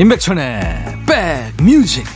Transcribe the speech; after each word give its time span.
임백천의 0.00 1.04
백뮤직. 1.04 2.06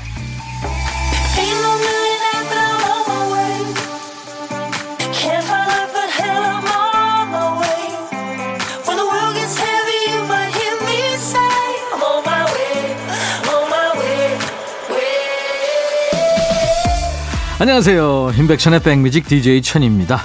안녕하세요. 17.58 18.32
임백천의 18.38 18.82
백뮤직 18.82 19.28
DJ 19.28 19.60
천입니다. 19.60 20.22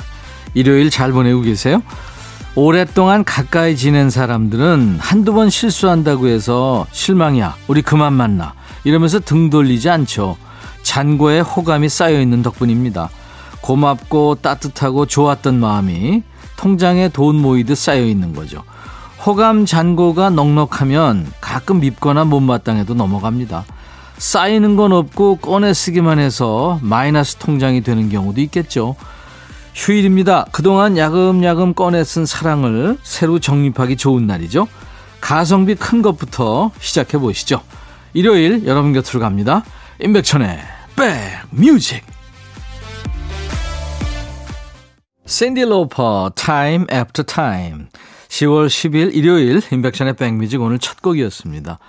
일요일 0.54 0.90
잘 0.90 1.12
보내고 1.12 1.42
계세요? 1.42 1.84
오랫동안 2.56 3.24
가까이 3.24 3.76
지낸 3.76 4.10
사람들은 4.10 4.98
한두 5.00 5.34
번 5.34 5.50
실수한다고 5.50 6.28
해서 6.28 6.86
실망이야. 6.92 7.56
우리 7.68 7.82
그만 7.82 8.14
만나. 8.14 8.54
이러면서 8.84 9.20
등 9.20 9.50
돌리지 9.50 9.90
않죠. 9.90 10.38
잔고에 10.82 11.42
호감이 11.42 11.90
쌓여 11.90 12.20
있는 12.20 12.42
덕분입니다. 12.42 13.10
고맙고 13.62 14.36
따뜻하고 14.42 15.06
좋았던 15.06 15.60
마음이 15.60 16.24
통장에 16.58 17.10
돈 17.10 17.36
모이듯 17.36 17.78
쌓여 17.78 18.04
있는 18.04 18.34
거죠. 18.34 18.64
호감 19.26 19.66
잔고가 19.66 20.30
넉넉하면 20.30 21.32
가끔 21.40 21.82
밉거나 21.82 22.24
못마땅해도 22.24 22.94
넘어갑니다. 22.94 23.66
쌓이는 24.18 24.76
건 24.76 24.92
없고 24.92 25.38
꺼내 25.38 25.74
쓰기만 25.74 26.20
해서 26.20 26.80
마이너스 26.82 27.36
통장이 27.36 27.82
되는 27.82 28.10
경우도 28.10 28.42
있겠죠. 28.42 28.96
휴일입니다. 29.74 30.46
그동안 30.52 30.98
야금야금 30.98 31.74
꺼내 31.74 32.04
쓴 32.04 32.26
사랑을 32.26 32.98
새로 33.04 33.40
정립하기 33.40 33.98
좋은 33.98 34.28
날이죠. 34.28 34.68
가성비 35.22 35.76
큰 35.76 36.02
것부터 36.02 36.72
시작해 36.80 37.18
보시죠. 37.18 37.62
일요일 38.14 38.66
여러분 38.66 38.94
곁으로 38.94 39.20
갑니다. 39.20 39.64
임백천의 40.02 40.60
백뮤직 40.96 42.04
샌디 45.26 45.62
로퍼 45.62 46.32
Time 46.36 46.86
After 46.92 47.26
Time 47.26 47.86
10월 48.30 48.68
10일 48.68 49.14
일요일 49.14 49.62
임백천의 49.72 50.16
백뮤직 50.16 50.62
오늘 50.62 50.80
첫 50.80 51.02
곡이었습니다. 51.02 51.80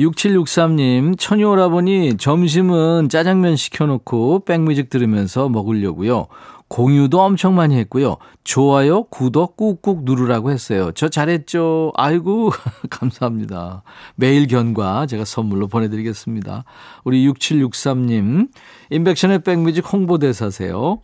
6763님, 0.00 1.18
천이오라보니 1.18 2.18
점심은 2.18 3.08
짜장면 3.08 3.56
시켜놓고 3.56 4.44
백뮤직 4.44 4.90
들으면서 4.90 5.48
먹으려고요. 5.48 6.28
공유도 6.68 7.20
엄청 7.20 7.54
많이 7.54 7.76
했고요. 7.78 8.18
좋아요, 8.44 9.04
구독 9.04 9.56
꾹꾹 9.56 10.02
누르라고 10.02 10.50
했어요. 10.50 10.92
저 10.94 11.08
잘했죠? 11.08 11.92
아이고, 11.96 12.52
감사합니다. 12.90 13.82
매일 14.14 14.46
견과 14.46 15.06
제가 15.06 15.24
선물로 15.24 15.68
보내드리겠습니다. 15.68 16.64
우리 17.04 17.26
6763님, 17.28 18.48
인백션의 18.90 19.42
백뮤직 19.42 19.90
홍보대사세요. 19.92 21.00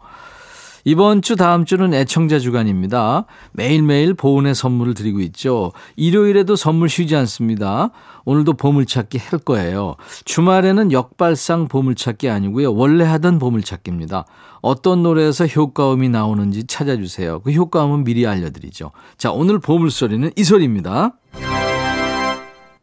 이번 0.84 1.22
주 1.22 1.34
다음 1.34 1.64
주는 1.64 1.92
애청자 1.94 2.38
주간입니다. 2.38 3.24
매일매일 3.52 4.14
보온의 4.14 4.54
선물을 4.54 4.94
드리고 4.94 5.20
있죠. 5.20 5.72
일요일에도 5.96 6.56
선물 6.56 6.88
쉬지 6.88 7.16
않습니다. 7.16 7.90
오늘도 8.26 8.54
보물찾기 8.54 9.18
할 9.18 9.38
거예요. 9.38 9.96
주말에는 10.24 10.92
역발상 10.92 11.68
보물찾기 11.68 12.28
아니고요. 12.28 12.74
원래 12.74 13.04
하던 13.04 13.38
보물찾기입니다. 13.38 14.26
어떤 14.60 15.02
노래에서 15.02 15.46
효과음이 15.46 16.10
나오는지 16.10 16.66
찾아주세요. 16.66 17.40
그 17.40 17.52
효과음은 17.52 18.04
미리 18.04 18.26
알려드리죠. 18.26 18.92
자, 19.16 19.32
오늘 19.32 19.58
보물소리는 19.58 20.32
이 20.36 20.44
소리입니다. 20.44 21.14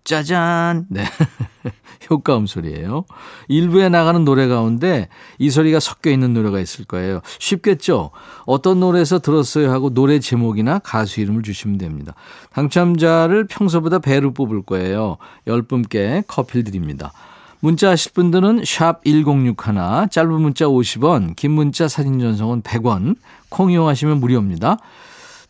짜잔! 0.03 0.87
네. 0.89 1.03
효과음 2.11 2.45
소리예요. 2.45 3.05
일부에 3.47 3.89
나가는 3.89 4.23
노래 4.23 4.47
가운데 4.47 5.07
이 5.39 5.49
소리가 5.49 5.79
섞여 5.79 6.11
있는 6.11 6.33
노래가 6.33 6.59
있을 6.59 6.85
거예요. 6.85 7.21
쉽겠죠? 7.39 8.11
어떤 8.45 8.79
노래에서 8.79 9.19
들었어요 9.19 9.71
하고 9.71 9.89
노래 9.93 10.19
제목이나 10.19 10.79
가수 10.79 11.21
이름을 11.21 11.41
주시면 11.41 11.77
됩니다. 11.77 12.13
당첨자를 12.53 13.47
평소보다 13.47 13.99
배로 13.99 14.33
뽑을 14.33 14.61
거예요. 14.61 15.17
10분께 15.47 16.25
커피를 16.27 16.65
드립니다. 16.65 17.13
문자 17.61 17.91
하실 17.91 18.11
분들은 18.13 18.63
샵 18.65 19.03
1061, 19.05 20.09
짧은 20.09 20.41
문자 20.41 20.65
50원, 20.65 21.35
긴 21.35 21.51
문자 21.51 21.87
사진 21.87 22.19
전송은 22.19 22.63
100원, 22.63 23.15
콩 23.49 23.71
이용하시면 23.71 24.19
무료입니다. 24.19 24.77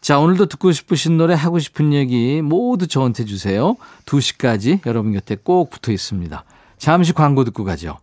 자, 0.01 0.17
오늘도 0.17 0.47
듣고 0.47 0.71
싶으신 0.71 1.17
노래, 1.17 1.35
하고 1.35 1.59
싶은 1.59 1.93
얘기 1.93 2.41
모두 2.41 2.87
저한테 2.87 3.23
주세요. 3.23 3.75
2시까지 4.07 4.83
여러분 4.87 5.13
곁에 5.13 5.37
꼭 5.41 5.69
붙어 5.69 5.91
있습니다. 5.91 6.43
잠시 6.79 7.13
광고 7.13 7.43
듣고 7.43 7.63
가죠. 7.63 7.99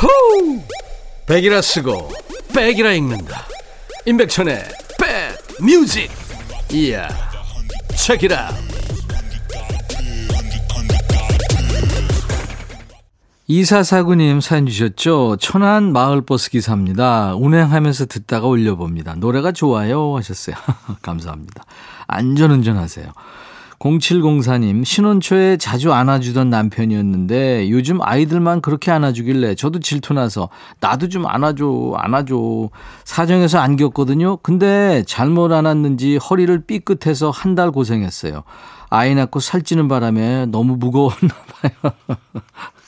호우! 0.00 0.62
백이라 1.26 1.60
쓰고, 1.60 2.10
백이라 2.54 2.92
읽는다. 2.94 3.46
임백천의 4.06 4.64
백 4.98 5.62
뮤직. 5.62 6.10
이야, 6.72 7.06
책이라. 7.98 8.79
이사사구님 13.54 14.40
사연 14.40 14.64
주셨죠? 14.66 15.36
천안 15.40 15.92
마을버스 15.92 16.50
기사입니다. 16.50 17.34
운행하면서 17.34 18.06
듣다가 18.06 18.46
올려봅니다. 18.46 19.16
노래가 19.16 19.50
좋아요 19.50 20.16
하셨어요. 20.16 20.54
감사합니다. 21.02 21.64
안전운전 22.06 22.76
하세요. 22.76 23.10
0704님, 23.80 24.84
신혼 24.84 25.18
초에 25.18 25.56
자주 25.56 25.92
안아주던 25.92 26.48
남편이었는데 26.48 27.70
요즘 27.70 27.98
아이들만 28.00 28.60
그렇게 28.60 28.92
안아주길래 28.92 29.56
저도 29.56 29.80
질투나서 29.80 30.48
나도 30.78 31.08
좀 31.08 31.26
안아줘, 31.26 31.94
안아줘. 31.96 32.68
사정해서 33.04 33.58
안겼거든요. 33.58 34.36
근데 34.36 35.02
잘못 35.08 35.50
안았는지 35.50 36.18
허리를 36.18 36.66
삐끗해서 36.66 37.30
한 37.30 37.56
달 37.56 37.72
고생했어요. 37.72 38.44
아이 38.90 39.12
낳고 39.16 39.40
살찌는 39.40 39.88
바람에 39.88 40.46
너무 40.46 40.76
무거웠나 40.76 41.34
봐요. 41.60 41.92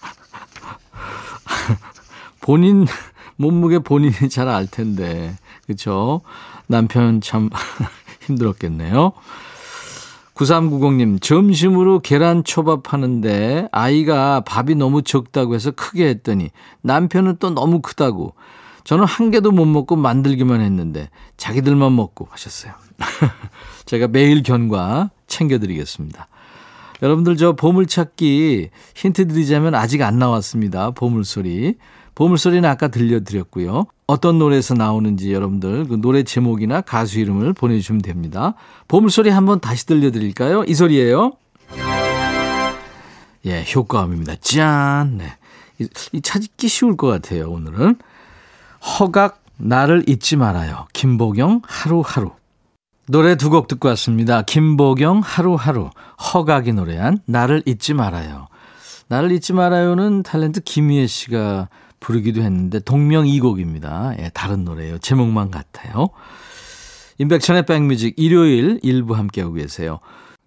본인 2.40 2.86
몸무게 3.36 3.78
본인이 3.80 4.28
잘 4.28 4.48
알 4.48 4.66
텐데. 4.66 5.36
그렇죠? 5.66 6.22
남편 6.66 7.20
참 7.20 7.50
힘들었겠네요. 8.26 9.12
9390님, 10.34 11.20
점심으로 11.20 12.00
계란 12.00 12.42
초밥 12.42 12.92
하는데 12.92 13.68
아이가 13.70 14.40
밥이 14.40 14.74
너무 14.74 15.02
적다고 15.02 15.54
해서 15.54 15.70
크게 15.70 16.08
했더니 16.08 16.50
남편은 16.80 17.36
또 17.38 17.50
너무 17.50 17.80
크다고. 17.80 18.34
저는 18.84 19.04
한 19.04 19.30
개도 19.30 19.52
못 19.52 19.66
먹고 19.66 19.94
만들기만 19.94 20.60
했는데 20.60 21.10
자기들만 21.36 21.94
먹고 21.94 22.28
하셨어요. 22.30 22.72
제가 23.86 24.08
매일 24.08 24.42
견과 24.42 25.10
챙겨드리겠습니다. 25.28 26.26
여러분들 27.02 27.36
저 27.36 27.52
보물찾기 27.52 28.70
힌트 28.94 29.28
드리자면 29.28 29.74
아직 29.74 30.02
안 30.02 30.18
나왔습니다. 30.18 30.92
보물소리. 30.92 31.74
보물소리는 32.14 32.68
아까 32.68 32.88
들려드렸고요. 32.88 33.86
어떤 34.06 34.38
노래에서 34.38 34.74
나오는지 34.74 35.32
여러분들 35.32 35.88
그 35.88 36.00
노래 36.00 36.22
제목이나 36.22 36.80
가수 36.82 37.18
이름을 37.18 37.54
보내주시면 37.54 38.02
됩니다. 38.02 38.54
보물소리 38.86 39.30
한번 39.30 39.60
다시 39.60 39.86
들려드릴까요? 39.86 40.64
이 40.64 40.74
소리예요. 40.74 41.32
예, 43.46 43.64
효과음입니다. 43.74 44.36
짠! 44.40 45.16
네. 45.18 45.32
이, 45.80 45.88
이 46.12 46.20
찾기 46.20 46.68
쉬울 46.68 46.96
것 46.96 47.08
같아요, 47.08 47.50
오늘은. 47.50 47.96
허각, 49.00 49.42
나를 49.56 50.04
잊지 50.06 50.36
말아요. 50.36 50.86
김보경, 50.92 51.62
하루하루. 51.64 52.32
노래 53.08 53.34
두 53.36 53.50
곡 53.50 53.68
듣고 53.68 53.88
왔습니다. 53.88 54.42
김보경, 54.42 55.20
하루하루. 55.24 55.90
허각이 56.34 56.72
노래한 56.72 57.18
나를 57.26 57.62
잊지 57.66 57.94
말아요. 57.94 58.48
나를 59.08 59.32
잊지 59.32 59.52
말아요는 59.52 60.22
탤런트 60.22 60.62
김희애 60.64 61.06
씨가 61.06 61.68
부르기도 62.00 62.42
했는데 62.42 62.80
동명이곡입니다. 62.80 64.14
예, 64.18 64.30
다른 64.32 64.64
노래예요. 64.64 64.98
제목만 64.98 65.50
같아요. 65.50 66.08
임백천의 67.18 67.66
백뮤직 67.66 68.14
일요일 68.16 68.80
일부 68.82 69.14
함께하고 69.14 69.54
계세요. 69.54 70.00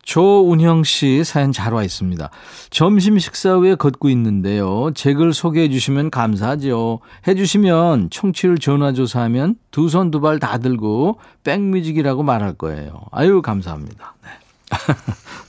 조운형 0.05 0.83
씨 0.83 1.23
사연 1.23 1.51
잘 1.51 1.73
와 1.73 1.83
있습니다. 1.83 2.29
점심 2.69 3.19
식사 3.19 3.55
후에 3.55 3.75
걷고 3.75 4.09
있는데요. 4.09 4.91
제 4.95 5.13
글 5.13 5.33
소개해 5.33 5.69
주시면 5.69 6.09
감사하죠. 6.11 6.99
해 7.27 7.35
주시면 7.35 8.09
청취율 8.11 8.57
전화조사하면 8.59 9.55
두 9.71 9.87
손 9.89 10.11
두 10.11 10.21
발 10.21 10.39
다 10.39 10.57
들고 10.59 11.19
백뮤직이라고 11.43 12.23
말할 12.23 12.53
거예요. 12.53 13.01
아유 13.11 13.41
감사합니다. 13.41 14.15
네. 14.23 14.29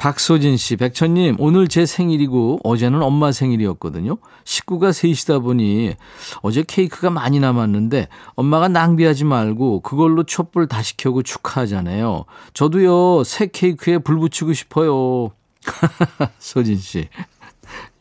박소진 0.00 0.56
씨, 0.56 0.76
백천님, 0.76 1.36
오늘 1.38 1.68
제 1.68 1.84
생일이고 1.84 2.60
어제는 2.64 3.02
엄마 3.02 3.32
생일이었거든요. 3.32 4.16
식구가 4.44 4.92
셋이다 4.92 5.40
보니 5.40 5.94
어제 6.40 6.64
케이크가 6.66 7.10
많이 7.10 7.38
남았는데 7.38 8.08
엄마가 8.34 8.68
낭비하지 8.68 9.24
말고 9.24 9.80
그걸로 9.80 10.22
촛불 10.24 10.68
다시 10.68 10.96
켜고 10.96 11.22
축하하잖아요. 11.22 12.24
저도요, 12.54 13.24
새 13.24 13.48
케이크에 13.48 13.98
불 13.98 14.18
붙이고 14.18 14.54
싶어요. 14.54 15.32
소진 16.40 16.78
씨. 16.78 17.10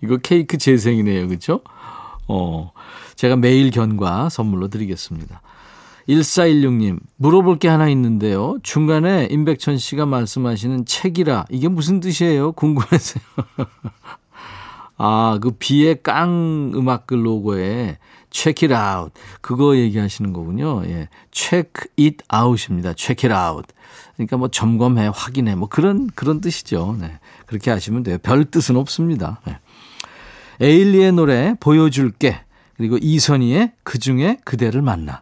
이거 0.02 0.16
케이크 0.16 0.58
제 0.58 0.78
생이네요. 0.78 1.28
그쵸? 1.28 1.60
어, 2.30 2.72
제가 3.16 3.36
매일 3.36 3.72
견과 3.72 4.30
선물로 4.30 4.70
드리겠습니다. 4.70 5.42
1416님, 6.10 7.00
물어볼 7.18 7.60
게 7.60 7.68
하나 7.68 7.88
있는데요. 7.90 8.58
중간에 8.64 9.28
임백천 9.30 9.78
씨가 9.78 10.08
말씀하시는 10.08 10.86
책이라, 10.86 11.46
이게 11.52 11.68
무슨 11.68 12.00
뜻이에요? 12.00 12.54
궁금해서요. 12.54 13.24
아, 14.98 15.38
그 15.42 15.52
비의 15.52 16.02
깡 16.02 16.72
음악글 16.74 17.26
로고에 17.26 18.00
check 18.32 18.68
it 18.68 18.74
out. 18.74 19.14
그거 19.42 19.78
얘기하시는 19.78 20.34
거군요. 20.34 20.84
예. 20.86 21.08
check 21.32 21.72
it 21.98 22.18
out입니다. 22.34 22.94
check 22.94 23.30
it 23.30 23.34
out. 23.34 23.72
그러니까 24.16 24.38
뭐 24.38 24.50
점검해, 24.50 25.12
확인해, 25.14 25.56
뭐 25.56 25.70
그런, 25.70 26.08
그런 26.08 26.42
뜻이죠. 26.42 26.98
네. 27.00 27.20
그렇게 27.46 27.72
하시면 27.72 28.04
돼요. 28.04 28.18
별 28.22 28.46
뜻은 28.46 28.76
없습니다. 28.76 29.40
네. 29.46 29.58
에일리의 30.60 31.14
노래 31.14 31.56
보여줄게. 31.60 32.42
그리고 32.76 32.98
이선희의 33.00 33.74
그 33.84 34.00
중에 34.00 34.40
그대를 34.44 34.82
만나. 34.82 35.22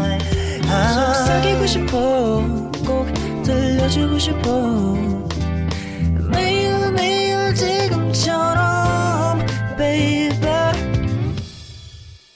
들려주고 3.91 4.17
싶어 4.17 4.73
매일 6.31 6.91
매일 6.93 7.53
지금처럼 7.53 9.45
baby 9.77 10.71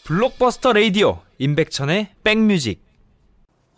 블록버스터 0.04 0.74
레이디오 0.74 1.20
임백천의 1.40 2.10
백뮤직 2.24 2.84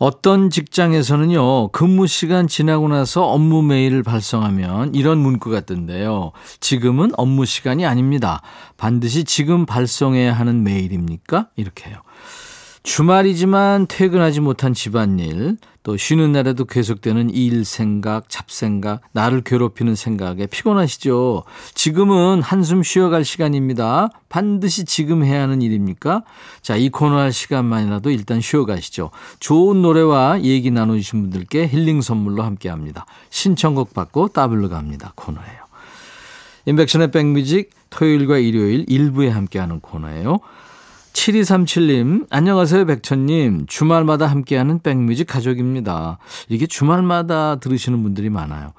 어떤 0.00 0.48
직장에서는요, 0.48 1.72
근무 1.72 2.06
시간 2.06 2.46
지나고 2.46 2.86
나서 2.86 3.26
업무 3.26 3.62
메일을 3.62 4.04
발송하면 4.04 4.94
이런 4.94 5.18
문구가 5.18 5.62
뜬대요. 5.62 6.30
지금은 6.60 7.10
업무 7.16 7.44
시간이 7.44 7.84
아닙니다. 7.84 8.40
반드시 8.76 9.24
지금 9.24 9.66
발송해야 9.66 10.32
하는 10.32 10.62
메일입니까? 10.62 11.48
이렇게요. 11.56 11.96
주말이지만 12.82 13.86
퇴근하지 13.88 14.40
못한 14.40 14.72
집안일, 14.72 15.56
또 15.82 15.96
쉬는 15.96 16.32
날에도 16.32 16.64
계속되는 16.64 17.30
일 17.30 17.64
생각, 17.64 18.28
잡생각, 18.28 19.00
나를 19.12 19.40
괴롭히는 19.40 19.94
생각에 19.94 20.46
피곤하시죠? 20.46 21.44
지금은 21.74 22.42
한숨 22.42 22.82
쉬어갈 22.82 23.24
시간입니다. 23.24 24.10
반드시 24.28 24.84
지금 24.84 25.24
해야 25.24 25.42
하는 25.42 25.62
일입니까? 25.62 26.24
자, 26.60 26.76
이 26.76 26.88
코너 26.90 27.16
할 27.16 27.32
시간만이라도 27.32 28.10
일단 28.10 28.40
쉬어가시죠. 28.40 29.10
좋은 29.40 29.82
노래와 29.82 30.42
얘기 30.42 30.70
나눠주신 30.70 31.22
분들께 31.22 31.68
힐링 31.68 32.00
선물로 32.02 32.42
함께 32.42 32.68
합니다. 32.68 33.06
신청곡 33.30 33.94
받고 33.94 34.28
따블로 34.28 34.68
갑니다. 34.68 35.12
코너예요. 35.14 35.68
인백션의 36.66 37.10
백뮤직 37.10 37.70
토요일과 37.88 38.36
일요일 38.36 38.84
일부에 38.88 39.30
함께하는 39.30 39.80
코너예요. 39.80 40.40
7237님, 41.18 42.26
안녕하세요, 42.30 42.86
백천님. 42.86 43.66
주말마다 43.66 44.26
함께하는 44.26 44.78
백뮤직 44.80 45.26
가족입니다. 45.26 46.18
이게 46.48 46.66
주말마다 46.66 47.56
들으시는 47.56 48.02
분들이 48.04 48.30
많아요. 48.30 48.72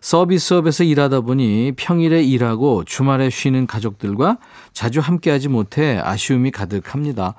서비스업에서 0.00 0.82
일하다 0.84 1.20
보니 1.20 1.72
평일에 1.76 2.22
일하고 2.22 2.84
주말에 2.84 3.30
쉬는 3.30 3.66
가족들과 3.66 4.38
자주 4.72 4.98
함께하지 4.98 5.48
못해 5.48 6.00
아쉬움이 6.02 6.50
가득합니다. 6.50 7.34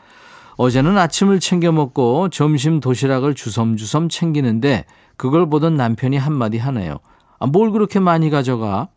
어제는 0.56 0.98
아침을 0.98 1.42
챙겨 1.42 1.74
먹고 1.74 2.30
점심 2.30 2.80
도시락을 2.80 3.36
주섬주섬 3.36 4.08
챙기는데 4.08 4.86
그걸 5.18 5.50
보던 5.50 5.76
남편이 5.76 6.18
한마디 6.18 6.58
하네요. 6.58 7.00
아, 7.40 7.46
뭘 7.46 7.72
그렇게 7.72 8.00
많이 8.00 8.30
가져가? 8.30 8.88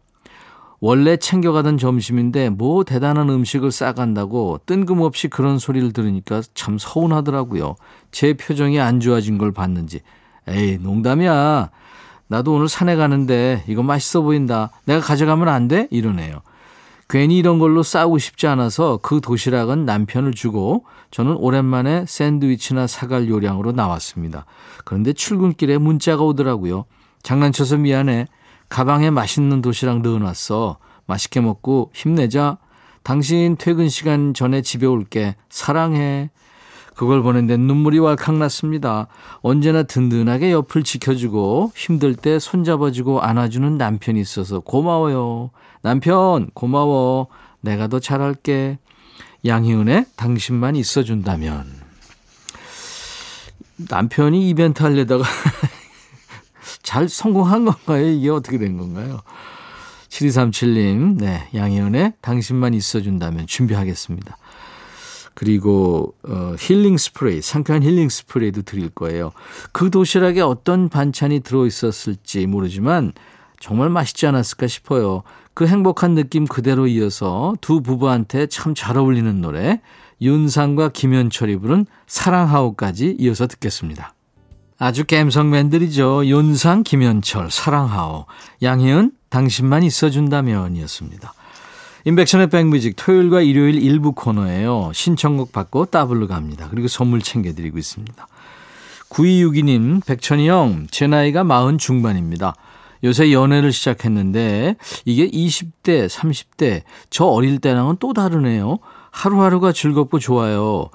원래 0.80 1.16
챙겨가던 1.16 1.78
점심인데 1.78 2.50
뭐 2.50 2.84
대단한 2.84 3.28
음식을 3.28 3.72
싸간다고 3.72 4.60
뜬금없이 4.64 5.28
그런 5.28 5.58
소리를 5.58 5.92
들으니까 5.92 6.42
참 6.54 6.78
서운하더라고요. 6.78 7.76
제 8.12 8.34
표정이 8.34 8.80
안 8.80 9.00
좋아진 9.00 9.38
걸 9.38 9.52
봤는지. 9.52 10.00
에이, 10.46 10.78
농담이야. 10.80 11.70
나도 12.28 12.54
오늘 12.54 12.68
산에 12.68 12.94
가는데 12.94 13.64
이거 13.66 13.82
맛있어 13.82 14.22
보인다. 14.22 14.70
내가 14.84 15.00
가져가면 15.00 15.48
안 15.48 15.66
돼? 15.66 15.88
이러네요. 15.90 16.42
괜히 17.08 17.38
이런 17.38 17.58
걸로 17.58 17.82
싸우고 17.82 18.18
싶지 18.18 18.46
않아서 18.46 18.98
그 19.02 19.20
도시락은 19.22 19.86
남편을 19.86 20.32
주고 20.32 20.84
저는 21.10 21.36
오랜만에 21.36 22.04
샌드위치나 22.06 22.86
사갈 22.86 23.28
요량으로 23.28 23.72
나왔습니다. 23.72 24.44
그런데 24.84 25.14
출근길에 25.14 25.78
문자가 25.78 26.22
오더라고요. 26.22 26.84
장난쳐서 27.22 27.78
미안해. 27.78 28.26
가방에 28.68 29.10
맛있는 29.10 29.62
도시락 29.62 30.02
넣어놨어. 30.02 30.78
맛있게 31.06 31.40
먹고 31.40 31.90
힘내자. 31.94 32.58
당신 33.02 33.56
퇴근 33.56 33.88
시간 33.88 34.34
전에 34.34 34.62
집에 34.62 34.86
올게. 34.86 35.36
사랑해. 35.48 36.30
그걸 36.94 37.22
보는데 37.22 37.56
눈물이 37.56 38.00
왈칵 38.00 38.36
났습니다. 38.38 39.06
언제나 39.40 39.84
든든하게 39.84 40.50
옆을 40.50 40.82
지켜주고 40.82 41.72
힘들 41.76 42.16
때 42.16 42.38
손잡아주고 42.40 43.22
안아주는 43.22 43.78
남편이 43.78 44.20
있어서 44.20 44.60
고마워요. 44.60 45.50
남편 45.80 46.50
고마워. 46.54 47.28
내가 47.60 47.86
더 47.86 48.00
잘할게. 48.00 48.78
양희은의 49.46 50.06
당신만 50.16 50.74
있어준다면. 50.74 51.66
남편이 53.88 54.48
이벤트 54.48 54.82
하려다가 54.82 55.22
잘 56.82 57.08
성공한 57.08 57.64
건가요? 57.64 58.06
이게 58.06 58.30
어떻게 58.30 58.58
된 58.58 58.76
건가요? 58.76 59.20
7237님, 60.08 61.18
네, 61.18 61.48
양희은의 61.54 62.14
당신만 62.20 62.74
있어준다면 62.74 63.46
준비하겠습니다. 63.46 64.36
그리고 65.34 66.14
어, 66.24 66.54
힐링 66.58 66.96
스프레이, 66.96 67.42
상쾌한 67.42 67.82
힐링 67.82 68.08
스프레이도 68.08 68.62
드릴 68.62 68.88
거예요. 68.88 69.32
그 69.72 69.90
도시락에 69.90 70.40
어떤 70.40 70.88
반찬이 70.88 71.40
들어있었을지 71.40 72.46
모르지만 72.46 73.12
정말 73.60 73.88
맛있지 73.90 74.26
않았을까 74.26 74.66
싶어요. 74.66 75.22
그 75.54 75.66
행복한 75.66 76.14
느낌 76.14 76.46
그대로 76.46 76.86
이어서 76.86 77.54
두 77.60 77.82
부부한테 77.82 78.46
참 78.46 78.74
잘 78.74 78.96
어울리는 78.96 79.40
노래 79.40 79.80
윤상과 80.20 80.90
김현철이 80.90 81.56
부른 81.58 81.86
사랑하오까지 82.06 83.16
이어서 83.20 83.46
듣겠습니다. 83.46 84.14
아주 84.78 85.04
갬성맨들이죠. 85.04 86.26
윤상, 86.26 86.84
김현철, 86.84 87.50
사랑하오, 87.50 88.26
양희은, 88.62 89.12
당신만 89.28 89.82
있어준다면 89.82 90.76
이었습니다. 90.76 91.34
인백션의 92.04 92.48
백뮤직 92.48 92.94
토요일과 92.96 93.42
일요일 93.42 93.82
일부 93.82 94.12
코너예요. 94.12 94.92
신청곡 94.94 95.52
받고 95.52 95.86
따블로 95.86 96.28
갑니다. 96.28 96.68
그리고 96.70 96.88
선물 96.88 97.20
챙겨드리고 97.20 97.76
있습니다. 97.76 98.26
9262님, 99.10 100.06
백천이 100.06 100.48
형, 100.48 100.86
제 100.90 101.06
나이가 101.06 101.44
40 101.44 101.78
중반입니다. 101.78 102.54
요새 103.04 103.32
연애를 103.32 103.72
시작했는데 103.72 104.76
이게 105.04 105.28
20대, 105.28 106.08
30대, 106.08 106.82
저 107.10 107.24
어릴 107.24 107.58
때랑은 107.58 107.96
또 108.00 108.12
다르네요. 108.12 108.78
하루하루가 109.10 109.72
즐겁고 109.72 110.18
좋아요. 110.18 110.90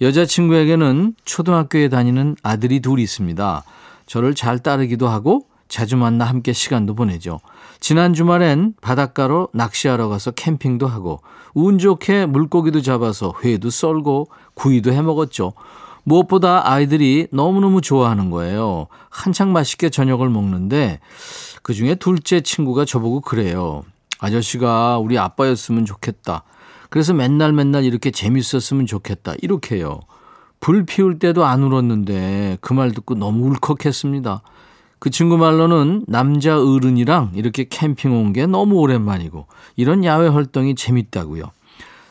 여자친구에게는 0.00 1.14
초등학교에 1.24 1.88
다니는 1.88 2.36
아들이 2.42 2.80
둘이 2.80 3.02
있습니다. 3.02 3.64
저를 4.06 4.34
잘 4.34 4.58
따르기도 4.58 5.08
하고 5.08 5.46
자주 5.68 5.96
만나 5.96 6.24
함께 6.24 6.52
시간도 6.52 6.94
보내죠. 6.94 7.40
지난 7.80 8.14
주말엔 8.14 8.74
바닷가로 8.80 9.48
낚시하러 9.52 10.08
가서 10.08 10.30
캠핑도 10.30 10.86
하고 10.86 11.20
운 11.54 11.78
좋게 11.78 12.26
물고기도 12.26 12.80
잡아서 12.80 13.34
회도 13.44 13.70
썰고 13.70 14.28
구이도 14.54 14.92
해 14.92 15.02
먹었죠. 15.02 15.52
무엇보다 16.04 16.70
아이들이 16.70 17.28
너무너무 17.30 17.82
좋아하는 17.82 18.30
거예요. 18.30 18.86
한창 19.10 19.52
맛있게 19.52 19.90
저녁을 19.90 20.30
먹는데 20.30 21.00
그 21.62 21.74
중에 21.74 21.96
둘째 21.96 22.40
친구가 22.40 22.86
저보고 22.86 23.20
그래요. 23.20 23.82
아저씨가 24.20 24.98
우리 24.98 25.18
아빠였으면 25.18 25.84
좋겠다. 25.84 26.44
그래서 26.90 27.12
맨날 27.14 27.52
맨날 27.52 27.84
이렇게 27.84 28.10
재밌었으면 28.10 28.86
좋겠다. 28.86 29.34
이렇게요. 29.42 30.00
불 30.60 30.84
피울 30.84 31.18
때도 31.18 31.44
안 31.44 31.62
울었는데 31.62 32.58
그 32.60 32.74
말 32.74 32.92
듣고 32.92 33.14
너무 33.14 33.46
울컥했습니다. 33.46 34.42
그 34.98 35.10
친구 35.10 35.38
말로는 35.38 36.04
남자 36.08 36.58
어른이랑 36.60 37.32
이렇게 37.34 37.66
캠핑 37.68 38.12
온 38.12 38.32
게 38.32 38.46
너무 38.46 38.76
오랜만이고 38.76 39.46
이런 39.76 40.04
야외 40.04 40.26
활동이 40.28 40.74
재밌다고요. 40.74 41.44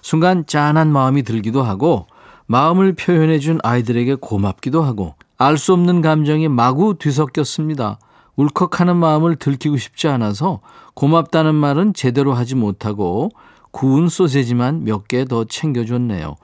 순간 0.01 0.45
짠한 0.45 0.89
마음이 0.91 1.23
들기도 1.23 1.63
하고 1.63 2.07
마음을 2.45 2.93
표현해 2.93 3.39
준 3.39 3.59
아이들에게 3.63 4.15
고맙기도 4.15 4.81
하고 4.83 5.15
알 5.37 5.57
수 5.57 5.73
없는 5.73 6.01
감정이 6.01 6.47
마구 6.47 6.95
뒤섞였습니다. 6.97 7.99
울컥하는 8.37 8.95
마음을 8.95 9.35
들키고 9.35 9.75
싶지 9.77 10.07
않아서 10.07 10.61
고맙다는 10.93 11.55
말은 11.55 11.93
제대로 11.93 12.33
하지 12.33 12.55
못하고 12.55 13.31
구운 13.71 14.09
소세지만 14.09 14.83
몇 14.83 15.07
개 15.07 15.25
더 15.25 15.43
챙겨줬네요. 15.45 16.35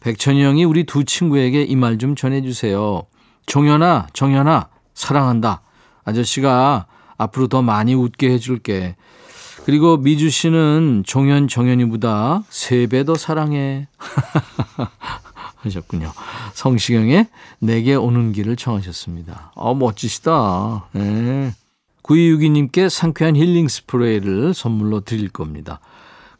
백천이 0.00 0.42
형이 0.42 0.64
우리 0.64 0.84
두 0.84 1.04
친구에게 1.04 1.62
이 1.62 1.76
말 1.76 1.98
좀 1.98 2.16
전해주세요. 2.16 3.02
종현아, 3.46 4.08
정현아, 4.12 4.68
사랑한다. 4.94 5.62
아저씨가 6.04 6.86
앞으로 7.18 7.48
더 7.48 7.62
많이 7.62 7.94
웃게 7.94 8.30
해줄게. 8.30 8.96
그리고 9.66 9.96
미주 9.98 10.30
씨는 10.30 11.02
종현, 11.06 11.48
정현이보다 11.48 12.44
세 12.48 12.86
배 12.86 13.04
더 13.04 13.14
사랑해. 13.14 13.88
하셨군요. 15.56 16.10
성시경의 16.54 17.26
내게 17.58 17.94
오는 17.94 18.32
길을 18.32 18.56
청하셨습니다. 18.56 19.52
어, 19.54 19.74
멋지시다. 19.74 20.86
네. 20.92 21.52
9262님께 22.02 22.88
상쾌한 22.88 23.36
힐링 23.36 23.68
스프레이를 23.68 24.54
선물로 24.54 25.00
드릴 25.00 25.28
겁니다. 25.28 25.80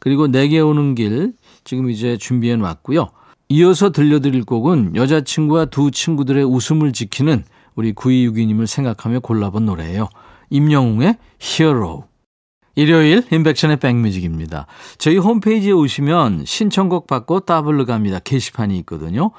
그리고 0.01 0.27
내게 0.27 0.59
오는 0.59 0.95
길 0.95 1.33
지금 1.63 1.89
이제 1.89 2.17
준비해 2.17 2.55
놨고요. 2.55 3.09
이어서 3.49 3.91
들려드릴 3.91 4.45
곡은 4.45 4.95
여자친구와 4.95 5.65
두 5.65 5.91
친구들의 5.91 6.43
웃음을 6.43 6.91
지키는 6.91 7.43
우리 7.75 7.93
9262님을 7.93 8.65
생각하며 8.65 9.19
골라본 9.19 9.67
노래예요. 9.67 10.09
임영웅의 10.49 11.17
Hero. 11.41 12.05
일요일 12.75 13.23
인백션의 13.31 13.77
백뮤직입니다. 13.77 14.65
저희 14.97 15.17
홈페이지에 15.17 15.71
오시면 15.71 16.45
신청곡 16.45 17.05
받고 17.05 17.41
따블로 17.41 17.85
갑니다. 17.85 18.17
게시판이 18.19 18.77
있거든요. 18.79 19.31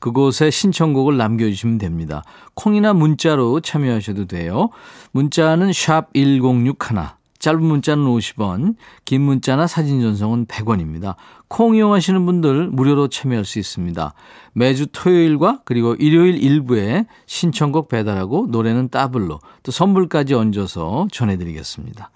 그곳에 0.00 0.50
신청곡을 0.50 1.16
남겨주시면 1.16 1.78
됩니다. 1.78 2.24
콩이나 2.54 2.92
문자로 2.92 3.60
참여하셔도 3.60 4.26
돼요. 4.26 4.70
문자는 5.12 5.72
샵 5.72 6.12
1061, 6.14 7.17
짧은 7.38 7.62
문자는 7.62 8.04
50원, 8.04 8.74
긴 9.04 9.22
문자나 9.22 9.66
사진 9.66 10.00
전송은 10.00 10.46
100원입니다. 10.46 11.14
콩 11.48 11.76
이용하시는 11.76 12.26
분들 12.26 12.68
무료로 12.68 13.08
참여할 13.08 13.44
수 13.44 13.58
있습니다. 13.58 14.12
매주 14.52 14.86
토요일과 14.88 15.60
그리고 15.64 15.94
일요일 15.94 16.42
일부에 16.42 17.06
신청곡 17.26 17.88
배달하고 17.88 18.48
노래는 18.50 18.88
따블로 18.88 19.40
또 19.62 19.72
선물까지 19.72 20.34
얹어서 20.34 21.08
전해드리겠습니다. 21.12 22.10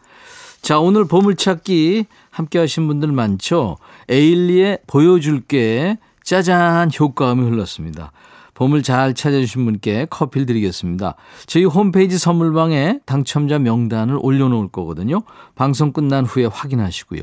자, 0.61 0.79
오늘 0.79 1.05
보물찾기 1.07 2.07
함께 2.31 2.59
하신 2.59 2.87
분들 2.87 3.11
많죠? 3.12 3.79
에일리의 4.09 4.79
보여줄게 4.87 5.99
짜잔 6.23 6.91
효과음이 6.99 7.43
흘렀습니다. 7.49 8.12
보물 8.54 8.82
잘 8.82 9.14
찾아주신 9.14 9.64
분께 9.64 10.06
커피를 10.11 10.47
드리겠습니다. 10.47 11.16
저희 11.47 11.64
홈페이지 11.64 12.18
선물방에 12.18 13.00
당첨자 13.06 13.59
명단을 13.59 14.18
올려놓을 14.21 14.68
거거든요. 14.68 15.23
방송 15.54 15.92
끝난 15.92 16.25
후에 16.25 16.47
확인하시고요. 16.47 17.23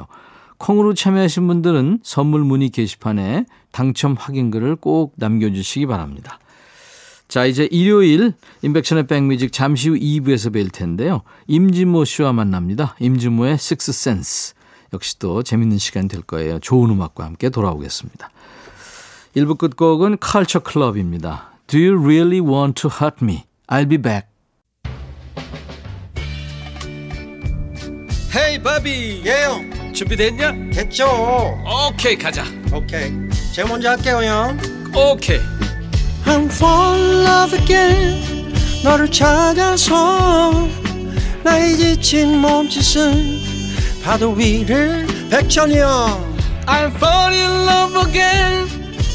콩으로 0.57 0.93
참여하신 0.93 1.47
분들은 1.47 1.99
선물 2.03 2.43
문의 2.43 2.69
게시판에 2.69 3.45
당첨 3.71 4.15
확인글을 4.19 4.75
꼭 4.75 5.13
남겨주시기 5.15 5.85
바랍니다. 5.85 6.39
자, 7.29 7.45
이제 7.45 7.67
일요일 7.71 8.33
인백션의 8.63 9.05
백뮤직 9.05 9.53
잠시 9.53 9.89
후 9.89 9.95
2부에서 9.95 10.51
뵐 10.51 10.69
텐데요. 10.69 11.21
임진모 11.47 12.03
씨와 12.05 12.33
만납니다. 12.33 12.95
임진모의 12.99 13.59
식스센스. 13.59 14.55
역시 14.93 15.19
또 15.19 15.43
재밌는 15.43 15.77
시간 15.77 16.07
될 16.07 16.23
거예요. 16.23 16.57
좋은 16.59 16.89
음악과 16.89 17.23
함께 17.23 17.49
돌아오겠습니다. 17.49 18.31
1부 19.35 19.57
끝곡은 19.57 20.17
컬처 20.19 20.59
클럽입니다. 20.59 21.51
Do 21.67 21.79
you 21.79 21.97
really 22.01 22.39
want 22.39 22.81
to 22.81 22.89
hurt 22.89 23.23
me? 23.23 23.43
I'll 23.67 23.87
be 23.87 23.97
back. 23.97 24.27
헤이 28.35 28.61
바비 28.61 29.23
예영 29.25 29.93
준비됐냐? 29.93 30.53
됐죠 30.71 31.07
오케이 31.65 32.15
가자 32.15 32.43
오케이 32.71 33.11
제가 33.53 33.67
먼저 33.67 33.89
할게요 33.89 34.21
형 34.23 34.57
오케이 34.95 35.39
I'm 36.25 36.45
fall 36.45 36.99
in 36.99 37.25
love 37.25 37.59
again 37.59 38.53
너를 38.83 39.09
찾아서 39.11 40.67
나의 41.43 41.75
지친 41.75 42.37
몸짓은 42.39 43.39
파도 44.03 44.31
위를 44.33 45.07
백천이 45.31 45.79
형 45.79 46.35
I'm 46.67 46.95
fall 46.95 47.33
in 47.33 47.67
love 47.67 47.97
again 48.07 48.78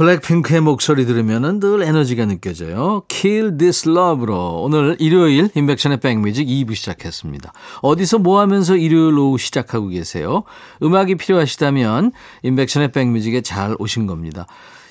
블랙핑크의 0.00 0.62
목소리 0.62 1.04
들으면 1.04 1.60
늘 1.60 1.82
에너지가 1.82 2.24
느껴져요. 2.24 3.02
Kill 3.08 3.58
This 3.58 3.86
Love로 3.86 4.62
오늘 4.62 4.96
일요일 4.98 5.50
인백션의 5.54 6.00
백뮤직 6.00 6.46
2부 6.48 6.74
시작했습니다. 6.74 7.52
어디서 7.82 8.18
뭐 8.18 8.40
하면서 8.40 8.76
일요일 8.76 9.18
오후 9.18 9.36
시작하고 9.36 9.88
계세요? 9.88 10.44
음악이 10.82 11.16
필요하시다면 11.16 12.12
임백천의 12.42 12.92
백뮤직에 12.92 13.42
잘 13.42 13.76
오신 13.78 14.06
겁니다. 14.06 14.46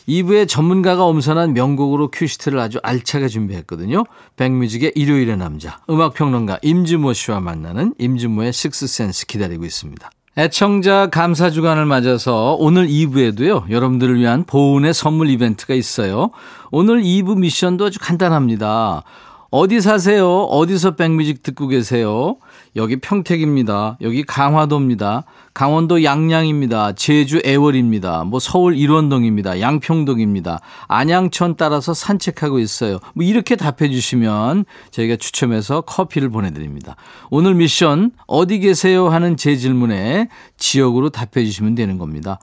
2부에 0.07 0.47
전문가가 0.47 1.03
엄선한 1.05 1.53
명곡으로 1.53 2.11
큐시트를 2.11 2.59
아주 2.59 2.77
알차게 2.83 3.29
준비했거든요. 3.29 4.03
백뮤직의 4.35 4.91
일요일의 4.93 5.37
남자, 5.37 5.79
음악평론가 5.89 6.59
임진모 6.61 7.13
씨와 7.13 7.39
만나는 7.39 7.95
임진모의 7.97 8.53
식스센스 8.53 9.25
기다리고 9.25 9.65
있습니다. 9.65 10.07
애청자 10.37 11.07
감사 11.07 11.49
주간을 11.49 11.85
맞아서 11.85 12.55
오늘 12.59 12.87
2부에도요, 12.87 13.69
여러분들을 13.69 14.19
위한 14.19 14.43
보은의 14.45 14.93
선물 14.93 15.29
이벤트가 15.29 15.73
있어요. 15.73 16.29
오늘 16.71 17.01
2부 17.01 17.37
미션도 17.37 17.85
아주 17.85 17.99
간단합니다. 17.99 19.03
어디 19.51 19.81
사세요? 19.81 20.43
어디서 20.43 20.95
백뮤직 20.95 21.41
듣고 21.41 21.67
계세요? 21.67 22.37
여기 22.75 22.97
평택입니다. 22.97 23.97
여기 24.01 24.23
강화도입니다. 24.23 25.23
강원도 25.53 26.03
양양입니다. 26.03 26.93
제주 26.93 27.41
애월입니다. 27.43 28.23
뭐 28.23 28.39
서울 28.39 28.77
일원동입니다. 28.77 29.59
양평동입니다. 29.59 30.59
안양천 30.87 31.55
따라서 31.57 31.93
산책하고 31.93 32.59
있어요. 32.59 32.99
뭐 33.13 33.25
이렇게 33.25 33.55
답해 33.55 33.89
주시면 33.91 34.65
저희가 34.91 35.15
추첨해서 35.17 35.81
커피를 35.81 36.29
보내드립니다. 36.29 36.95
오늘 37.29 37.55
미션 37.55 38.11
어디 38.27 38.59
계세요 38.59 39.09
하는 39.09 39.35
제 39.35 39.55
질문에 39.55 40.29
지역으로 40.57 41.09
답해 41.09 41.43
주시면 41.45 41.75
되는 41.75 41.97
겁니다. 41.97 42.39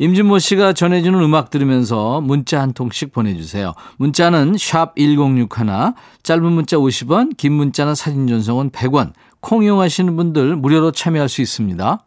임진모 0.00 0.38
씨가 0.38 0.72
전해주는 0.74 1.20
음악 1.20 1.50
들으면서 1.50 2.20
문자 2.20 2.60
한 2.60 2.72
통씩 2.72 3.12
보내주세요. 3.12 3.74
문자는 3.96 4.56
샵 4.58 4.94
1061, 4.96 5.48
짧은 6.22 6.52
문자 6.52 6.76
50원, 6.76 7.36
긴 7.36 7.52
문자나 7.54 7.94
사진 7.96 8.28
전송은 8.28 8.70
100원, 8.70 9.12
콩 9.40 9.62
이용하시는 9.62 10.16
분들 10.16 10.56
무료로 10.56 10.92
참여할 10.92 11.28
수 11.28 11.40
있습니다. 11.42 12.04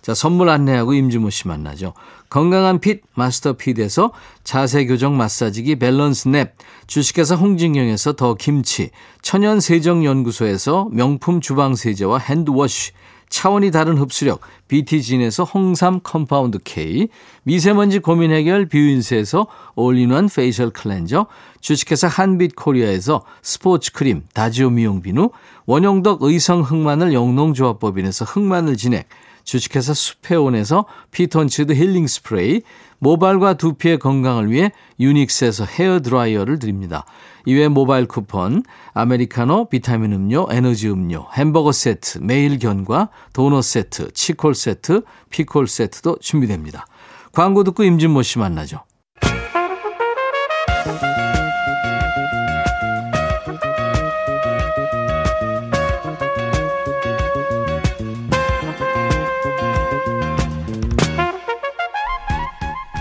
자, 0.00 0.14
선물 0.14 0.48
안내하고 0.48 0.94
임진모 0.94 1.30
씨 1.30 1.48
만나죠. 1.48 1.92
건강한 2.30 2.78
핏 2.78 3.02
마스터 3.14 3.54
핏에서 3.54 4.12
자세 4.44 4.86
교정 4.86 5.16
마사지기 5.16 5.76
밸런스 5.76 6.28
냅, 6.28 6.54
주식회사 6.86 7.34
홍진경에서 7.34 8.14
더 8.14 8.34
김치, 8.34 8.90
천연 9.22 9.60
세정 9.60 10.04
연구소에서 10.04 10.88
명품 10.92 11.40
주방 11.40 11.74
세제와 11.74 12.18
hand 12.18 12.51
wash, 12.51 12.92
차원이 13.28 13.70
다른 13.70 13.98
흡수력 13.98 14.40
BT진에서 14.68 15.44
홍삼 15.44 16.00
compound 16.02 16.58
K, 16.64 17.08
미세먼지 17.42 17.98
고민 17.98 18.32
해결 18.32 18.66
뷰인스에서 18.66 19.46
all-in-one 19.74 20.28
facial 20.28 20.70
cleanser, 20.70 21.26
주식회사 21.60 22.08
한빛코리아에서 22.08 23.24
스포츠 23.42 23.92
크림 23.92 24.22
다지오 24.34 24.70
미용 24.70 25.02
비누, 25.02 25.30
원용덕 25.66 26.22
의성 26.22 26.62
흑마늘 26.62 27.12
영농조합법인에서 27.12 28.24
흑마늘 28.24 28.76
진액, 28.76 29.08
주식회사 29.44 29.94
수페온에서 29.94 30.84
피톤치드 31.10 31.72
힐링 31.72 32.06
스프레이, 32.06 32.60
모발과 32.98 33.54
두피의 33.54 33.98
건강을 33.98 34.50
위해 34.50 34.72
유닉스에서 35.00 35.64
헤어 35.64 36.00
드라이어를 36.00 36.58
드립니다. 36.58 37.04
이외 37.48 37.68
모바일 37.68 38.04
쿠폰, 38.04 38.62
아메리카노, 38.92 39.70
비타민 39.70 40.12
음료, 40.12 40.46
에너지 40.50 40.90
음료, 40.90 41.26
햄버거 41.32 41.72
세트, 41.72 42.18
매일 42.18 42.58
견과, 42.58 43.08
도넛 43.32 43.64
세트, 43.64 44.12
치콜 44.12 44.54
세트, 44.54 45.00
피콜 45.30 45.66
세트도 45.66 46.18
준비됩니다. 46.20 46.84
광고 47.32 47.64
듣고 47.64 47.84
임진모 47.84 48.20
씨 48.20 48.38
만나죠. 48.38 48.84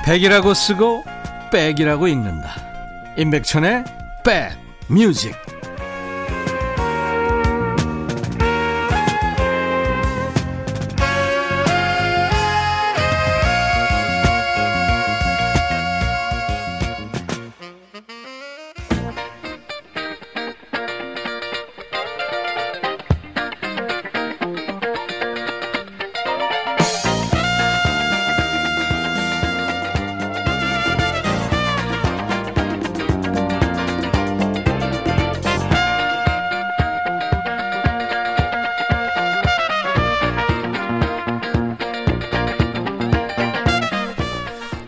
백이라고 0.06 0.54
쓰고 0.54 1.04
백이라고 1.52 2.08
읽는다. 2.08 2.56
임백천의 3.18 4.07
백 4.28 4.52
뮤직. 4.90 5.57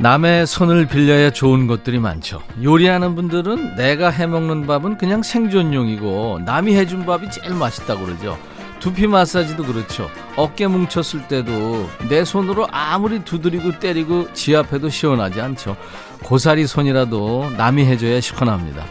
남의 0.09 0.47
손을 0.47 0.87
빌려야 0.87 1.29
좋은 1.29 1.67
것들이 1.67 1.99
많죠. 1.99 2.41
요리하는 2.63 3.13
분들은 3.13 3.75
내가 3.75 4.09
해먹는 4.09 4.65
밥은 4.65 4.97
그냥 4.97 5.21
생존용이고 5.21 6.39
남이 6.45 6.75
해준 6.75 7.05
밥이 7.05 7.29
제일 7.29 7.53
맛있다고 7.53 8.05
그러죠. 8.05 8.35
두피 8.79 9.05
마사지도 9.05 9.63
그렇죠. 9.63 10.09
어깨 10.35 10.65
뭉쳤을 10.65 11.27
때도 11.27 11.87
내 12.09 12.25
손으로 12.25 12.67
아무리 12.71 13.23
두드리고 13.23 13.77
때리고 13.77 14.33
지압해도 14.33 14.89
시원하지 14.89 15.41
않죠. 15.41 15.77
고사리 16.23 16.65
손이라도 16.65 17.51
남이 17.55 17.85
해줘야 17.85 18.19
시원합니다. 18.19 18.85